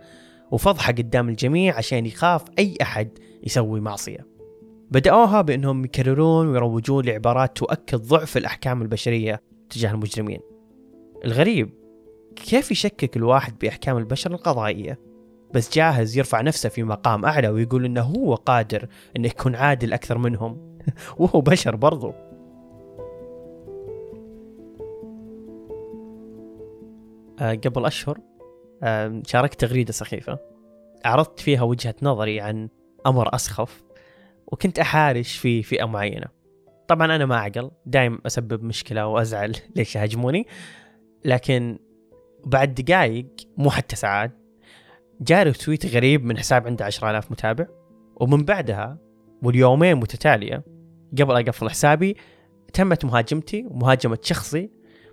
وفضحه 0.51 0.93
قدام 0.93 1.29
الجميع 1.29 1.77
عشان 1.77 2.07
يخاف 2.07 2.45
أي 2.59 2.75
أحد 2.83 3.19
يسوي 3.47 3.81
معصية 3.81 4.30
بدأوها 4.92 5.42
بأنهم 5.42 5.86
يكررون 5.86 6.48
ويروجون 6.48 7.06
لعبارات 7.06 7.58
تؤكد 7.58 8.02
ضعف 8.02 8.38
الأحكام 8.38 8.82
البشرية 8.82 9.42
تجاه 9.70 9.92
المجرمين. 9.92 10.40
الغريب 11.26 11.70
كيف 12.36 12.72
يشكك 12.72 13.18
الواحد 13.18 13.60
بأحكام 13.60 13.98
البشر 13.98 14.32
القضائية؟ 14.32 15.00
بس 15.54 15.76
جاهز 15.76 16.18
يرفع 16.18 16.42
نفسه 16.42 16.70
في 16.70 16.84
مقام 16.84 17.26
أعلى 17.26 17.50
ويقول 17.50 17.86
إنه 17.86 18.02
هو 18.02 18.36
قادر 18.36 18.88
إنه 19.18 19.28
يكون 19.28 19.56
عادل 19.56 19.94
أكثر 19.94 20.18
منهم. 20.18 20.78
وهو 21.20 21.42
بشر 21.42 21.76
برضو. 21.76 22.14
أه 27.40 27.54
قبل 27.54 27.86
أشهر 27.86 28.18
أه 28.84 29.22
شاركت 29.28 29.62
تغريدة 29.62 29.94
سخيفة. 29.94 30.40
عرضت 31.06 31.40
فيها 31.40 31.64
وجهة 31.64 31.96
نظري 32.02 32.42
عن 32.42 32.70
أمر 33.06 33.36
أسخف. 33.36 33.91
وكنت 34.52 34.80
أحارش 34.80 35.38
في 35.38 35.64
فئة 35.64 35.86
معينة. 35.86 36.28
طبعا 36.88 37.16
أنا 37.16 37.26
ما 37.26 37.36
أعقل 37.36 37.72
دايم 37.86 38.20
أسبب 38.26 38.64
مشكلة 38.64 39.08
وأزعل 39.08 39.56
ليش 39.76 39.96
يهاجموني. 39.96 40.48
لكن 41.26 41.80
بعد 42.46 42.74
دقائق 42.74 43.28
مو 43.58 43.70
حتى 43.70 43.96
ساعات 43.96 44.32
جاري 45.22 45.52
تويت 45.52 45.86
غريب 45.86 46.26
من 46.26 46.38
حساب 46.38 46.68
عنده 46.68 46.86
10000 46.86 47.32
متابع. 47.32 47.66
ومن 48.16 48.46
بعدها 48.46 48.98
واليومين 49.44 49.96
متتالية 49.96 50.64
قبل 51.20 51.36
أقفل 51.36 51.70
حسابي 51.70 52.18
تمت 52.74 53.06
مهاجمتي 53.06 53.66
ومهاجمة 53.70 54.18
شخصي 54.22 54.70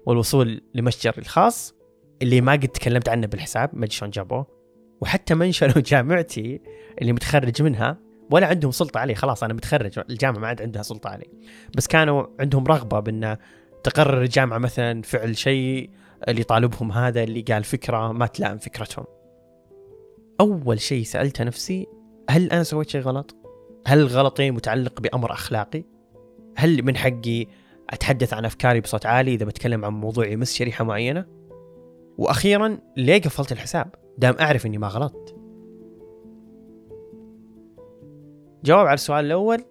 والوصول 0.07 0.62
لمتجري 0.74 1.18
الخاص 1.18 1.74
اللي 2.22 2.40
ما 2.40 2.53
قد 2.53 2.68
تكلمت 2.68 3.09
عنه 3.09 3.27
بالحساب 3.27 3.70
ما 3.72 3.85
أدري 3.85 3.90
شلون 3.90 4.11
جابوه. 4.11 4.46
وحتى 5.01 5.35
منشلوا 5.35 5.83
جامعتي 5.90 6.61
اللي 7.01 7.12
متخرج 7.12 7.62
منها 7.62 8.08
ولا 8.31 8.47
عندهم 8.47 8.71
سلطة 8.71 9.01
علي 9.01 9.14
خلاص 9.14 9.43
أنا 9.45 9.55
متخرج 9.55 9.99
الجامعة 10.11 10.41
ما 10.41 10.49
عاد 10.49 10.62
عندها 10.62 10.83
سلطة 10.83 11.11
علي 11.11 11.27
بس 11.77 11.87
كانوا 11.87 12.27
عندهم 12.41 12.67
رغبة 12.67 13.01
بأن 13.01 13.37
تقرر 13.85 14.23
الجامعة 14.23 14.59
مثلا 14.59 15.03
فعل 15.03 15.37
شيء 15.37 15.91
اللي 16.29 16.43
طالبهم 16.43 16.93
هذا 16.93 17.23
اللي 17.23 17.41
قال 17.41 17.64
فكرة 17.64 18.12
ما 18.12 18.27
تلائم 18.27 18.59
فكرتهم 18.59 19.05
أول 20.41 20.81
شيء 20.81 21.05
سألت 21.05 21.43
نفسي 21.43 21.87
هل 22.31 22.51
أنا 22.51 22.62
سويت 22.62 22.88
شيء 22.88 23.01
غلط؟ 23.01 23.37
هل 23.87 24.07
غلطي 24.07 24.51
متعلق 24.51 25.01
بأمر 25.01 25.33
أخلاقي؟ 25.33 25.85
هل 26.57 26.83
من 26.83 26.97
حقي 26.97 27.47
أتحدث 27.91 28.35
عن 28.35 28.45
أفكاري 28.45 28.81
بصوت 28.81 29.07
عالي 29.07 29.35
إذا 29.35 29.45
بتكلم 29.45 29.85
عن 29.85 29.93
موضوع 29.93 30.27
يمس 30.27 30.55
شريحة 30.55 30.85
معينة؟ 30.85 31.27
وأخيرا 32.19 32.79
ليه 32.97 33.23
قفلت 33.23 33.53
الحساب؟ 33.53 33.95
دام 34.19 34.37
أعرف 34.41 34.67
إني 34.67 34.79
ما 34.79 34.88
غلطت 34.88 35.37
جواب 38.69 38.87
على 38.87 38.95
السؤال 38.95 39.25
الأول 39.25 39.65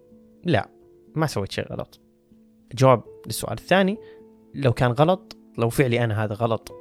لا 0.43 0.69
ما 1.15 1.27
سويت 1.27 1.51
شيء 1.51 1.73
غلط. 1.73 2.01
جواب 2.75 3.03
للسؤال 3.25 3.57
الثاني 3.57 3.97
لو 4.55 4.73
كان 4.73 4.91
غلط 4.91 5.37
لو 5.57 5.69
فعلي 5.69 6.03
أنا 6.03 6.23
هذا 6.23 6.33
غلط 6.33 6.71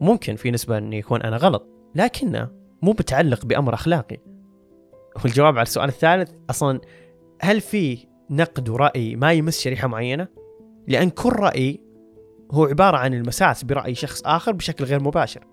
ممكن 0.00 0.36
في 0.36 0.50
نسبة 0.50 0.78
أن 0.78 0.92
يكون 0.92 1.22
أنا 1.22 1.36
غلط 1.36 1.66
لكنه 1.94 2.48
مو 2.82 2.90
متعلق 2.90 3.46
بأمر 3.46 3.74
أخلاقي. 3.74 4.18
والجواب 5.24 5.54
على 5.54 5.62
السؤال 5.62 5.88
الثالث 5.88 6.30
أصلا 6.50 6.80
هل 7.40 7.60
في 7.60 8.06
نقد 8.30 8.68
ورأي 8.68 9.16
ما 9.16 9.32
يمس 9.32 9.60
شريحة 9.60 9.88
معينة؟ 9.88 10.28
لأن 10.88 11.10
كل 11.10 11.32
رأي 11.32 11.80
هو 12.52 12.64
عبارة 12.64 12.96
عن 12.96 13.14
المساس 13.14 13.64
برأي 13.64 13.94
شخص 13.94 14.22
آخر 14.26 14.52
بشكل 14.52 14.84
غير 14.84 15.02
مباشر. 15.02 15.46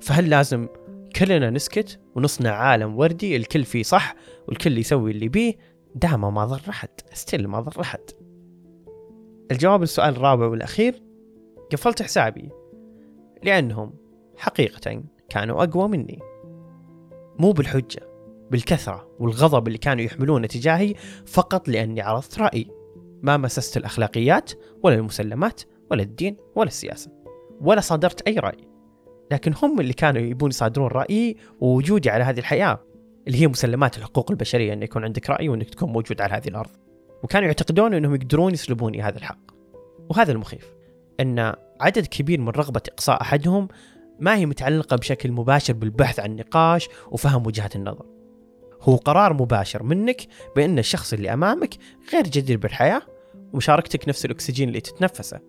فهل 0.00 0.30
لازم 0.30 0.68
كلنا 1.16 1.50
نسكت 1.50 2.00
ونصنع 2.14 2.50
عالم 2.50 2.98
وردي 2.98 3.36
الكل 3.36 3.64
فيه 3.64 3.82
صح 3.82 4.14
والكل 4.48 4.78
يسوي 4.78 5.10
اللي 5.10 5.28
بيه 5.28 5.54
دامه 5.94 6.30
ما 6.30 6.44
ضر 6.44 6.62
أحد 6.68 6.88
ستيل 7.12 7.48
ما 7.48 7.60
ضر 7.60 7.80
أحد 7.80 8.00
الجواب 9.50 9.80
للسؤال 9.80 10.16
الرابع 10.16 10.46
والأخير 10.46 11.02
قفلت 11.72 12.02
حسابي 12.02 12.50
لأنهم 13.42 13.94
حقيقة 14.36 15.02
كانوا 15.28 15.62
أقوى 15.62 15.88
مني. 15.88 16.18
مو 17.38 17.52
بالحجة 17.52 18.08
بالكثرة 18.50 19.08
والغضب 19.18 19.66
اللي 19.66 19.78
كانوا 19.78 20.04
يحملونه 20.04 20.46
تجاهي 20.46 20.94
فقط 21.26 21.68
لأني 21.68 22.00
عرضت 22.00 22.38
رأيي. 22.38 22.70
ما 23.22 23.36
مسست 23.36 23.76
الأخلاقيات 23.76 24.52
ولا 24.82 24.94
المسلمات 24.94 25.62
ولا 25.90 26.02
الدين 26.02 26.36
ولا 26.56 26.68
السياسة 26.68 27.10
ولا 27.60 27.80
صادرت 27.80 28.22
أي 28.28 28.38
رأي. 28.38 28.71
لكن 29.30 29.54
هم 29.62 29.80
اللي 29.80 29.92
كانوا 29.92 30.22
يبون 30.22 30.50
يصادرون 30.50 30.88
رأيي 30.88 31.36
ووجودي 31.60 32.10
على 32.10 32.24
هذه 32.24 32.38
الحياة 32.38 32.80
اللي 33.26 33.40
هي 33.40 33.46
مسلمات 33.48 33.98
الحقوق 33.98 34.30
البشرية 34.30 34.72
أن 34.72 34.82
يكون 34.82 35.04
عندك 35.04 35.30
رأي 35.30 35.48
وأنك 35.48 35.70
تكون 35.70 35.92
موجود 35.92 36.20
على 36.20 36.34
هذه 36.34 36.48
الأرض. 36.48 36.70
وكانوا 37.22 37.46
يعتقدون 37.46 37.94
أنهم 37.94 38.14
يقدرون 38.14 38.52
يسلبوني 38.52 39.02
هذا 39.02 39.18
الحق. 39.18 39.38
وهذا 40.08 40.32
المخيف 40.32 40.72
أن 41.20 41.54
عدد 41.80 42.06
كبير 42.06 42.40
من 42.40 42.48
رغبة 42.48 42.82
إقصاء 42.88 43.20
أحدهم 43.20 43.68
ما 44.20 44.36
هي 44.36 44.46
متعلقة 44.46 44.96
بشكل 44.96 45.32
مباشر 45.32 45.72
بالبحث 45.72 46.20
عن 46.20 46.36
نقاش 46.36 46.88
وفهم 47.10 47.46
وجهات 47.46 47.76
النظر. 47.76 48.06
هو 48.80 48.96
قرار 48.96 49.32
مباشر 49.32 49.82
منك 49.82 50.26
بأن 50.56 50.78
الشخص 50.78 51.12
اللي 51.12 51.32
أمامك 51.32 51.74
غير 52.12 52.22
جدير 52.22 52.58
بالحياة 52.58 53.02
ومشاركتك 53.52 54.08
نفس 54.08 54.24
الأكسجين 54.24 54.68
اللي 54.68 54.80
تتنفسه. 54.80 55.40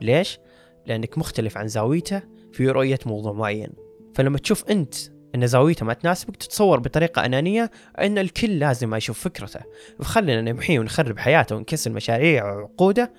ليش؟ 0.00 0.38
لأنك 0.86 1.18
مختلف 1.18 1.58
عن 1.58 1.68
زاويته 1.68 2.22
في 2.52 2.68
رؤية 2.68 2.98
موضوع 3.06 3.32
معين. 3.32 3.70
فلما 4.14 4.38
تشوف 4.38 4.70
أنت 4.70 4.94
أن 5.34 5.46
زاويته 5.46 5.86
ما 5.86 5.94
تناسبك 5.94 6.36
تتصور 6.36 6.80
بطريقة 6.80 7.24
أنانية 7.24 7.70
أن 7.98 8.18
الكل 8.18 8.58
لازم 8.58 8.90
ما 8.90 8.96
يشوف 8.96 9.18
فكرته. 9.18 9.60
فخلينا 9.98 10.52
نمحيه 10.52 10.78
ونخرب 10.78 11.18
حياته 11.18 11.56
ونكسر 11.56 11.92
مشاريعه 11.92 12.56
وعقوده 12.56 13.12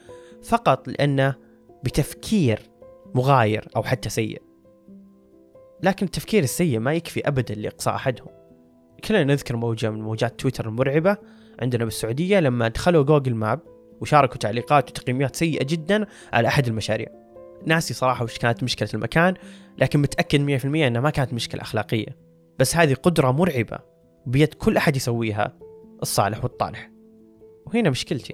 فقط 0.43 0.87
لأنه 0.87 1.35
بتفكير 1.83 2.59
مغاير 3.15 3.67
أو 3.75 3.83
حتى 3.83 4.09
سيء. 4.09 4.41
لكن 5.83 6.05
التفكير 6.05 6.43
السيء 6.43 6.79
ما 6.79 6.93
يكفي 6.93 7.27
أبدا 7.27 7.55
لإقصاء 7.55 7.95
أحدهم. 7.95 8.27
كلنا 9.03 9.23
نذكر 9.23 9.55
موجة 9.55 9.89
من 9.89 10.01
موجات 10.01 10.39
تويتر 10.39 10.67
المرعبة 10.67 11.17
عندنا 11.59 11.85
بالسعودية 11.85 12.39
لما 12.39 12.67
دخلوا 12.67 13.03
جوجل 13.03 13.35
ماب 13.35 13.59
وشاركوا 14.01 14.37
تعليقات 14.37 14.89
وتقييمات 14.89 15.35
سيئة 15.35 15.63
جدا 15.63 16.05
على 16.33 16.47
أحد 16.47 16.67
المشاريع. 16.67 17.22
ناسي 17.65 17.93
صراحة 17.93 18.23
وش 18.23 18.37
كانت 18.37 18.63
مشكلة 18.63 18.89
المكان 18.93 19.33
لكن 19.77 20.01
متأكد 20.01 20.61
100% 20.61 20.65
أنها 20.65 21.01
ما 21.01 21.09
كانت 21.09 21.33
مشكلة 21.33 21.61
أخلاقية. 21.61 22.17
بس 22.59 22.75
هذه 22.75 22.93
قدرة 22.93 23.31
مرعبة 23.31 23.79
بيد 24.25 24.53
كل 24.53 24.77
أحد 24.77 24.95
يسويها 24.95 25.53
الصالح 26.01 26.43
والطالح. 26.43 26.91
وهنا 27.65 27.89
مشكلتي. 27.89 28.33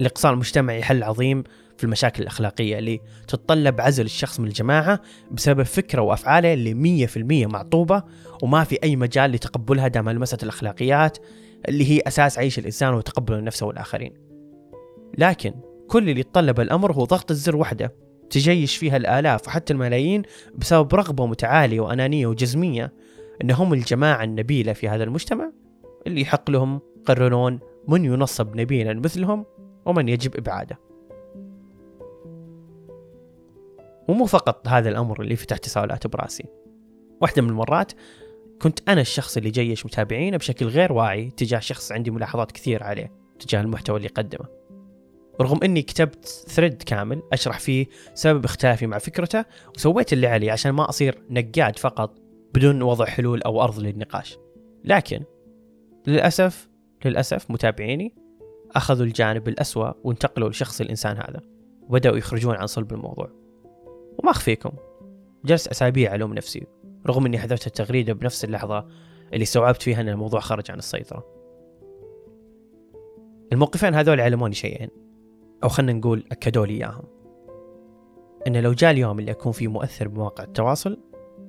الإقصاء 0.00 0.32
المجتمعي 0.32 0.82
حل 0.82 1.02
عظيم 1.02 1.44
في 1.76 1.84
المشاكل 1.84 2.22
الأخلاقية 2.22 2.78
اللي 2.78 3.00
تتطلب 3.28 3.80
عزل 3.80 4.04
الشخص 4.04 4.40
من 4.40 4.48
الجماعة 4.48 5.00
بسبب 5.30 5.62
فكرة 5.62 6.02
وأفعاله 6.02 6.52
اللي 6.52 6.74
مية 6.74 7.06
في 7.06 7.16
المية 7.16 7.46
معطوبة 7.46 8.02
وما 8.42 8.64
في 8.64 8.78
أي 8.82 8.96
مجال 8.96 9.30
لتقبلها 9.30 9.88
دام 9.88 10.10
لمست 10.10 10.42
الأخلاقيات 10.42 11.18
اللي 11.68 11.90
هي 11.90 12.00
أساس 12.06 12.38
عيش 12.38 12.58
الإنسان 12.58 12.94
وتقبل 12.94 13.44
نفسه 13.44 13.66
والآخرين. 13.66 14.12
لكن 15.18 15.54
كل 15.88 16.08
اللي 16.08 16.20
يتطلب 16.20 16.60
الأمر 16.60 16.92
هو 16.92 17.04
ضغط 17.04 17.30
الزر 17.30 17.56
وحده. 17.56 18.05
تجيش 18.30 18.76
فيها 18.76 18.96
الآلاف 18.96 19.48
وحتى 19.48 19.72
الملايين 19.72 20.22
بسبب 20.54 20.94
رغبة 20.94 21.26
متعالية 21.26 21.80
وأنانية 21.80 22.26
وجزمية 22.26 22.92
أن 23.42 23.50
هم 23.50 23.72
الجماعة 23.72 24.24
النبيلة 24.24 24.72
في 24.72 24.88
هذا 24.88 25.04
المجتمع 25.04 25.50
اللي 26.06 26.20
يحق 26.20 26.50
لهم 26.50 26.80
يقررون 27.00 27.60
من 27.88 28.04
ينصب 28.04 28.56
نبيلا 28.56 28.94
مثلهم 28.94 29.44
ومن 29.86 30.08
يجب 30.08 30.36
إبعاده. 30.36 30.78
ومو 34.08 34.26
فقط 34.26 34.68
هذا 34.68 34.88
الأمر 34.88 35.22
اللي 35.22 35.36
فتح 35.36 35.56
تساؤلات 35.56 36.06
براسي. 36.06 36.44
واحدة 37.20 37.42
من 37.42 37.48
المرات 37.48 37.92
كنت 38.62 38.88
أنا 38.88 39.00
الشخص 39.00 39.36
اللي 39.36 39.50
جيش 39.50 39.86
متابعينه 39.86 40.36
بشكل 40.36 40.66
غير 40.66 40.92
واعي 40.92 41.30
تجاه 41.30 41.58
شخص 41.58 41.92
عندي 41.92 42.10
ملاحظات 42.10 42.52
كثير 42.52 42.82
عليه 42.82 43.12
تجاه 43.38 43.60
المحتوى 43.60 43.96
اللي 43.96 44.06
يقدمه. 44.06 44.55
رغم 45.40 45.60
إني 45.64 45.82
كتبت 45.82 46.26
ثريد 46.26 46.82
كامل 46.82 47.22
أشرح 47.32 47.58
فيه 47.58 47.86
سبب 48.14 48.44
اختلافي 48.44 48.86
مع 48.86 48.98
فكرته 48.98 49.44
وسويت 49.76 50.12
اللي 50.12 50.26
علي 50.26 50.50
عشان 50.50 50.72
ما 50.72 50.88
أصير 50.88 51.18
نقاد 51.30 51.78
فقط 51.78 52.18
بدون 52.54 52.82
وضع 52.82 53.04
حلول 53.04 53.42
أو 53.42 53.62
أرض 53.62 53.78
للنقاش. 53.80 54.38
لكن 54.84 55.20
للأسف 56.06 56.68
للأسف 57.04 57.50
متابعيني 57.50 58.14
أخذوا 58.70 59.06
الجانب 59.06 59.48
الأسوأ 59.48 59.92
وانتقلوا 60.04 60.48
لشخص 60.48 60.80
الإنسان 60.80 61.16
هذا 61.16 61.40
وبدأوا 61.82 62.16
يخرجون 62.16 62.54
عن 62.54 62.66
صلب 62.66 62.92
الموضوع. 62.92 63.30
وما 64.18 64.30
أخفيكم 64.30 64.70
جلست 65.44 65.68
أسابيع 65.68 66.14
ألوم 66.14 66.34
نفسي 66.34 66.66
رغم 67.06 67.26
إني 67.26 67.38
حذفت 67.38 67.66
التغريدة 67.66 68.12
بنفس 68.12 68.44
اللحظة 68.44 68.88
اللي 69.32 69.42
استوعبت 69.42 69.82
فيها 69.82 70.00
إن 70.00 70.08
الموضوع 70.08 70.40
خرج 70.40 70.70
عن 70.70 70.78
السيطرة. 70.78 71.24
الموقفين 73.52 73.94
هذول 73.94 74.20
علموني 74.20 74.54
شيئين. 74.54 75.05
أو 75.64 75.68
خلنا 75.68 75.92
نقول 75.92 76.24
أكدوا 76.32 76.66
لي 76.66 76.74
إياهم. 76.74 77.04
أن 78.46 78.56
لو 78.56 78.72
جاء 78.72 78.90
اليوم 78.90 79.18
اللي 79.18 79.30
أكون 79.30 79.52
فيه 79.52 79.68
مؤثر 79.68 80.08
بمواقع 80.08 80.44
التواصل 80.44 80.98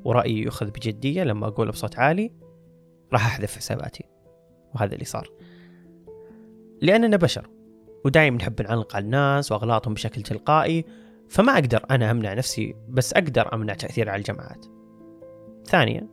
ورأيي 0.03 0.37
يؤخذ 0.37 0.65
بجدية 0.65 1.23
لما 1.23 1.47
أقوله 1.47 1.71
بصوت 1.71 1.99
عالي 1.99 2.31
راح 3.13 3.25
أحذف 3.25 3.55
حساباتي. 3.55 4.03
وهذا 4.75 4.93
اللي 4.93 5.05
صار. 5.05 5.29
لأننا 6.81 7.17
بشر 7.17 7.49
ودايم 8.05 8.35
نحب 8.35 8.61
نعلق 8.61 8.95
على 8.95 9.05
الناس 9.05 9.51
وأغلاطهم 9.51 9.93
بشكل 9.93 10.21
تلقائي 10.21 10.85
فما 11.29 11.53
أقدر 11.53 11.85
أنا 11.91 12.11
أمنع 12.11 12.33
نفسي 12.33 12.75
بس 12.89 13.13
أقدر 13.13 13.53
أمنع 13.53 13.73
تأثير 13.73 14.09
على 14.09 14.19
الجماعات. 14.19 14.65
ثانيا 15.65 16.07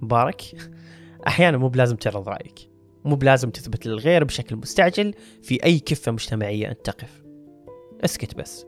مبارك. 0.00 0.42
أحيانا 1.26 1.58
مو 1.58 1.68
بلازم 1.68 1.96
تعرض 1.96 2.28
رأيك. 2.28 2.70
مو 3.08 3.16
بلازم 3.16 3.50
تثبت 3.50 3.86
للغير 3.86 4.24
بشكل 4.24 4.56
مستعجل 4.56 5.14
في 5.42 5.64
أي 5.64 5.78
كفة 5.78 6.12
مجتمعية 6.12 6.70
أنت 6.70 6.86
تقف. 6.86 7.22
اسكت 8.04 8.34
بس. 8.34 8.66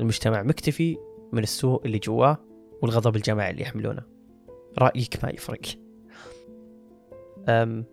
المجتمع 0.00 0.42
مكتفي 0.42 0.98
من 1.32 1.42
السوء 1.42 1.86
اللي 1.86 1.98
جواه 1.98 2.38
والغضب 2.82 3.16
الجماعي 3.16 3.50
اللي 3.50 3.62
يحملونه. 3.62 4.02
رأيك 4.78 5.24
ما 5.24 5.30
يفرق. 5.30 5.60
أم 7.48 7.84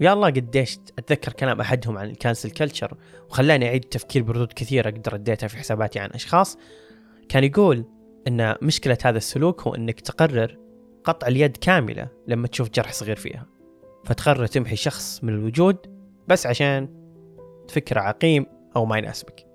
يا 0.00 0.12
الله 0.12 0.26
قديش 0.26 0.78
أتذكر 0.98 1.32
كلام 1.32 1.60
أحدهم 1.60 1.98
عن 1.98 2.10
ال 2.10 2.16
cancel 2.16 2.50
culture 2.50 2.96
وخلاني 3.28 3.68
أعيد 3.68 3.82
التفكير 3.82 4.22
بردود 4.22 4.52
كثيرة 4.52 4.90
قد 4.90 5.08
رديتها 5.08 5.46
في 5.46 5.56
حساباتي 5.56 5.98
عن 5.98 6.10
أشخاص. 6.10 6.58
كان 7.28 7.44
يقول 7.44 7.84
إن 8.28 8.54
مشكلة 8.62 8.98
هذا 9.04 9.18
السلوك 9.18 9.62
هو 9.62 9.74
إنك 9.74 10.00
تقرر 10.00 10.58
قطع 11.04 11.26
اليد 11.26 11.56
كاملة 11.56 12.08
لما 12.26 12.46
تشوف 12.46 12.70
جرح 12.70 12.92
صغير 12.92 13.16
فيها. 13.16 13.46
فتقرر 14.04 14.46
تمحي 14.46 14.76
شخص 14.76 15.24
من 15.24 15.34
الوجود 15.34 15.76
بس 16.28 16.46
عشان 16.46 16.88
فكرة 17.68 18.00
عقيم 18.00 18.46
أو 18.76 18.84
ما 18.84 18.98
يناسبك. 18.98 19.46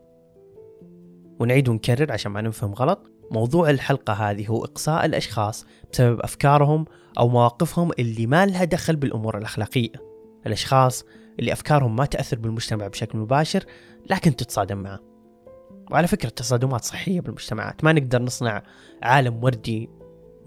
ونعيد 1.40 1.70
ونكرر 1.70 2.12
عشان 2.12 2.32
ما 2.32 2.42
نفهم 2.42 2.74
غلط 2.74 3.12
موضوع 3.32 3.70
الحلقة 3.70 4.14
هذه 4.14 4.48
هو 4.48 4.64
إقصاء 4.64 5.06
الأشخاص 5.06 5.66
بسبب 5.94 6.20
أفكارهم 6.20 6.86
أو 7.20 7.28
مواقفهم 7.28 7.92
اللي 8.00 8.28
ما 8.28 8.46
لها 8.46 8.64
دخل 8.64 8.96
بالأمور 8.96 9.38
الأخلاقية. 9.38 9.92
الأشخاص 10.48 11.06
اللي 11.40 11.54
أفكارهم 11.54 11.96
ما 11.96 12.06
تأثر 12.06 12.40
بالمجتمع 12.40 12.88
بشكل 12.88 13.18
مباشر 13.18 13.64
لكن 14.10 14.36
تتصادم 14.36 14.78
معه. 14.78 15.00
وعلى 15.92 16.08
فكرة 16.08 16.30
التصادمات 16.30 16.84
صحية 16.84 17.22
بالمجتمعات 17.22 17.84
ما 17.84 17.94
نقدر 17.94 18.22
نصنع 18.22 18.64
عالم 19.04 19.44
وردي 19.44 19.90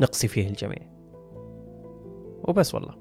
نقصي 0.01 0.29
فيه 0.29 0.49
الجميع. 0.49 0.89
وبس 2.45 2.75
والله. 2.75 2.98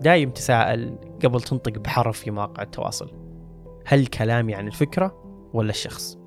دايم 0.00 0.30
تساءل 0.30 0.98
قبل 1.24 1.40
تنطق 1.40 1.78
بحرف 1.78 2.18
في 2.18 2.30
مواقع 2.30 2.62
التواصل. 2.62 3.10
هل 3.86 4.06
كلامي 4.06 4.54
عن 4.54 4.66
الفكرة 4.66 5.22
ولا 5.52 5.70
الشخص؟ 5.70 6.18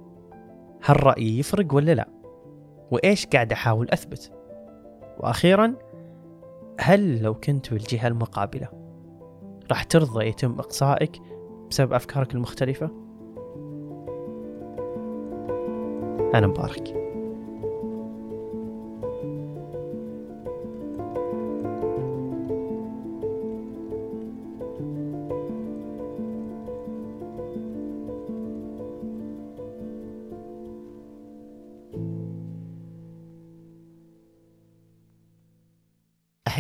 هل 0.84 1.04
رأيي 1.04 1.40
يفرق 1.40 1.74
ولا 1.74 1.92
لا؟ 1.96 2.10
وإيش 2.92 3.26
قاعد 3.26 3.52
أحاول 3.52 3.90
أثبت؟ 3.90 4.32
وأخيرا 5.20 5.74
هل 6.80 7.22
لو 7.22 7.34
كنت 7.34 7.74
بالجهة 7.74 8.08
المقابلة 8.08 8.68
راح 9.70 9.84
ترضى 9.84 10.26
يتم 10.26 10.52
إقصائك 10.52 11.12
بسبب 11.70 11.94
أفكارك 11.94 12.36
المختلفة؟ 12.36 12.86
أنا 16.36 16.48
مبارك. 16.48 17.09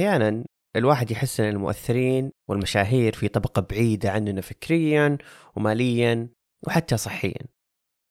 أحيانا 0.09 0.45
الواحد 0.75 1.11
يحس 1.11 1.39
أن 1.39 1.49
المؤثرين 1.49 2.31
والمشاهير 2.49 3.13
في 3.13 3.27
طبقة 3.27 3.61
بعيدة 3.61 4.11
عننا 4.11 4.41
فكريا 4.41 5.17
وماليا 5.55 6.29
وحتى 6.67 6.97
صحيا. 6.97 7.47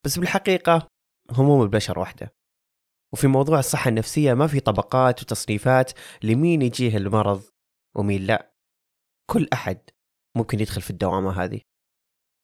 بس 0.04 0.18
بالحقيقة 0.18 0.88
هموم 1.30 1.62
البشر 1.62 1.98
واحدة 1.98 2.34
وفي 3.12 3.26
موضوع 3.26 3.58
الصحة 3.58 3.88
النفسية 3.88 4.34
ما 4.34 4.46
في 4.46 4.60
طبقات 4.60 5.22
وتصنيفات 5.22 5.92
لمين 6.22 6.62
يجيه 6.62 6.96
المرض 6.96 7.42
ومين 7.96 8.22
لا. 8.22 8.52
كل 9.30 9.48
أحد 9.52 9.80
ممكن 10.36 10.60
يدخل 10.60 10.80
في 10.80 10.90
الدوامة 10.90 11.44
هذه. 11.44 11.60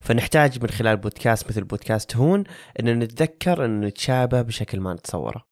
فنحتاج 0.04 0.62
من 0.62 0.68
خلال 0.68 0.96
بودكاست 0.96 1.48
مثل 1.48 1.64
بودكاست 1.64 2.16
هون 2.16 2.44
أن 2.80 2.98
نتذكر 2.98 3.64
أن 3.64 3.80
نتشابه 3.80 4.42
بشكل 4.42 4.80
ما 4.80 4.94
نتصوره. 4.94 5.44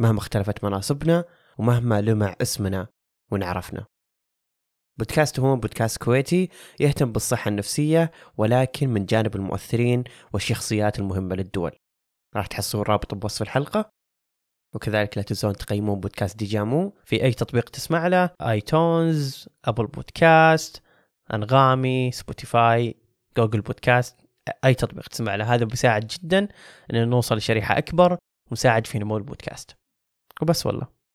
مهما 0.00 0.18
اختلفت 0.18 0.64
مناصبنا 0.64 1.24
ومهما 1.58 2.00
لمع 2.00 2.36
اسمنا 2.42 2.95
ونعرفنا 3.30 3.86
بودكاست 4.98 5.40
هون 5.40 5.60
بودكاست 5.60 6.02
كويتي 6.02 6.48
يهتم 6.80 7.12
بالصحة 7.12 7.48
النفسية 7.48 8.10
ولكن 8.36 8.88
من 8.88 9.06
جانب 9.06 9.36
المؤثرين 9.36 10.04
والشخصيات 10.32 10.98
المهمة 10.98 11.34
للدول. 11.34 11.72
راح 12.36 12.46
تحصلون 12.46 12.84
رابط 12.84 13.14
بوصف 13.14 13.42
الحلقة 13.42 13.90
وكذلك 14.74 15.16
لا 15.16 15.22
تنسون 15.22 15.52
تقيمون 15.52 16.00
بودكاست 16.00 16.36
ديجامو 16.36 16.94
في 17.04 17.24
أي 17.24 17.32
تطبيق 17.32 17.70
تسمع 17.70 18.06
له 18.06 18.30
iTunes 18.40 19.48
Apple 19.64 19.86
Podcast 19.86 20.82
أنغامي 21.34 22.12
Spotify 22.12 22.94
Google 23.36 23.60
Podcast 23.60 24.16
أي 24.64 24.74
تطبيق 24.74 25.08
تسمع 25.08 25.34
له. 25.34 25.54
هذا 25.54 25.64
بيساعد 25.64 26.06
جدا 26.06 26.48
أن 26.92 27.08
نوصل 27.08 27.36
لشريحة 27.36 27.78
أكبر 27.78 28.18
ومساعد 28.50 28.86
في 28.86 28.98
نمو 28.98 29.16
البودكاست. 29.16 29.76
وبس 30.42 30.66
والله. 30.66 30.95